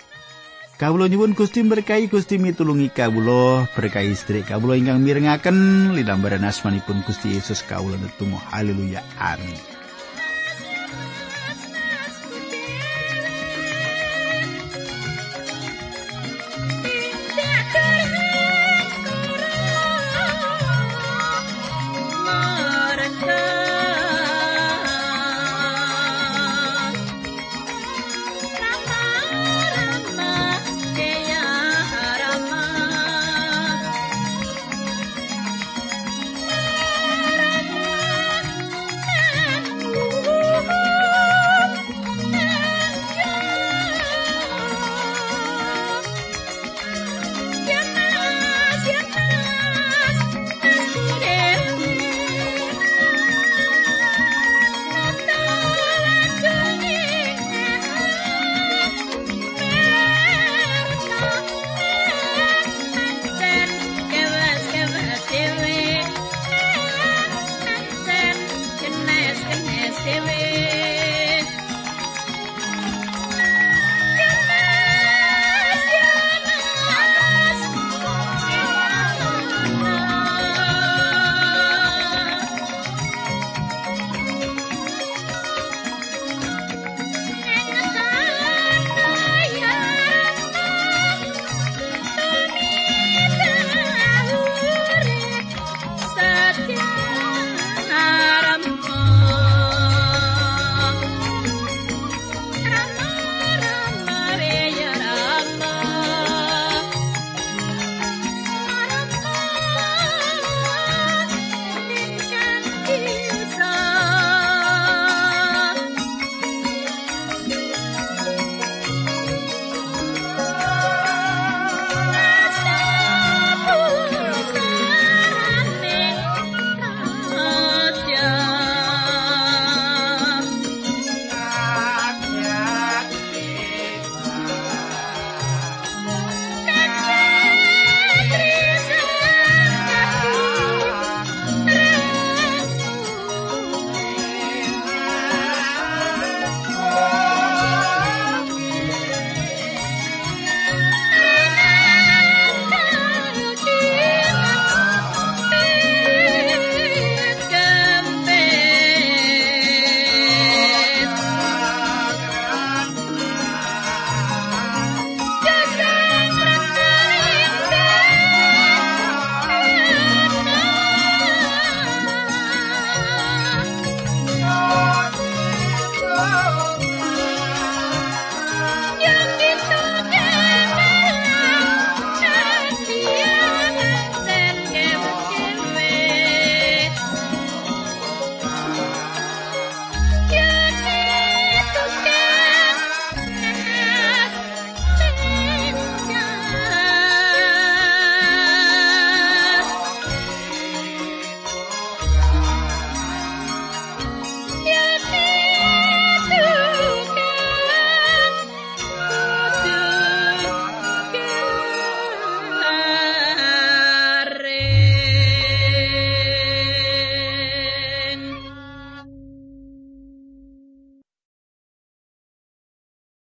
Kawula 0.80 1.12
nyuwun 1.12 1.36
Gusti 1.36 1.60
berkahi 1.60 2.08
Gusti 2.08 2.40
mitulungi 2.40 2.88
kawula 2.88 3.68
berkahi 3.76 4.16
sedherek 4.16 4.56
kawula 4.56 4.80
ingkang 4.80 5.04
mirengaken 5.04 5.92
linambaran 5.92 6.48
asmanipun 6.48 7.04
Gusti 7.04 7.36
Yesus 7.36 7.68
kawula 7.68 8.00
netunggal 8.00 8.40
haleluya. 8.48 9.04
Amin 9.20 9.60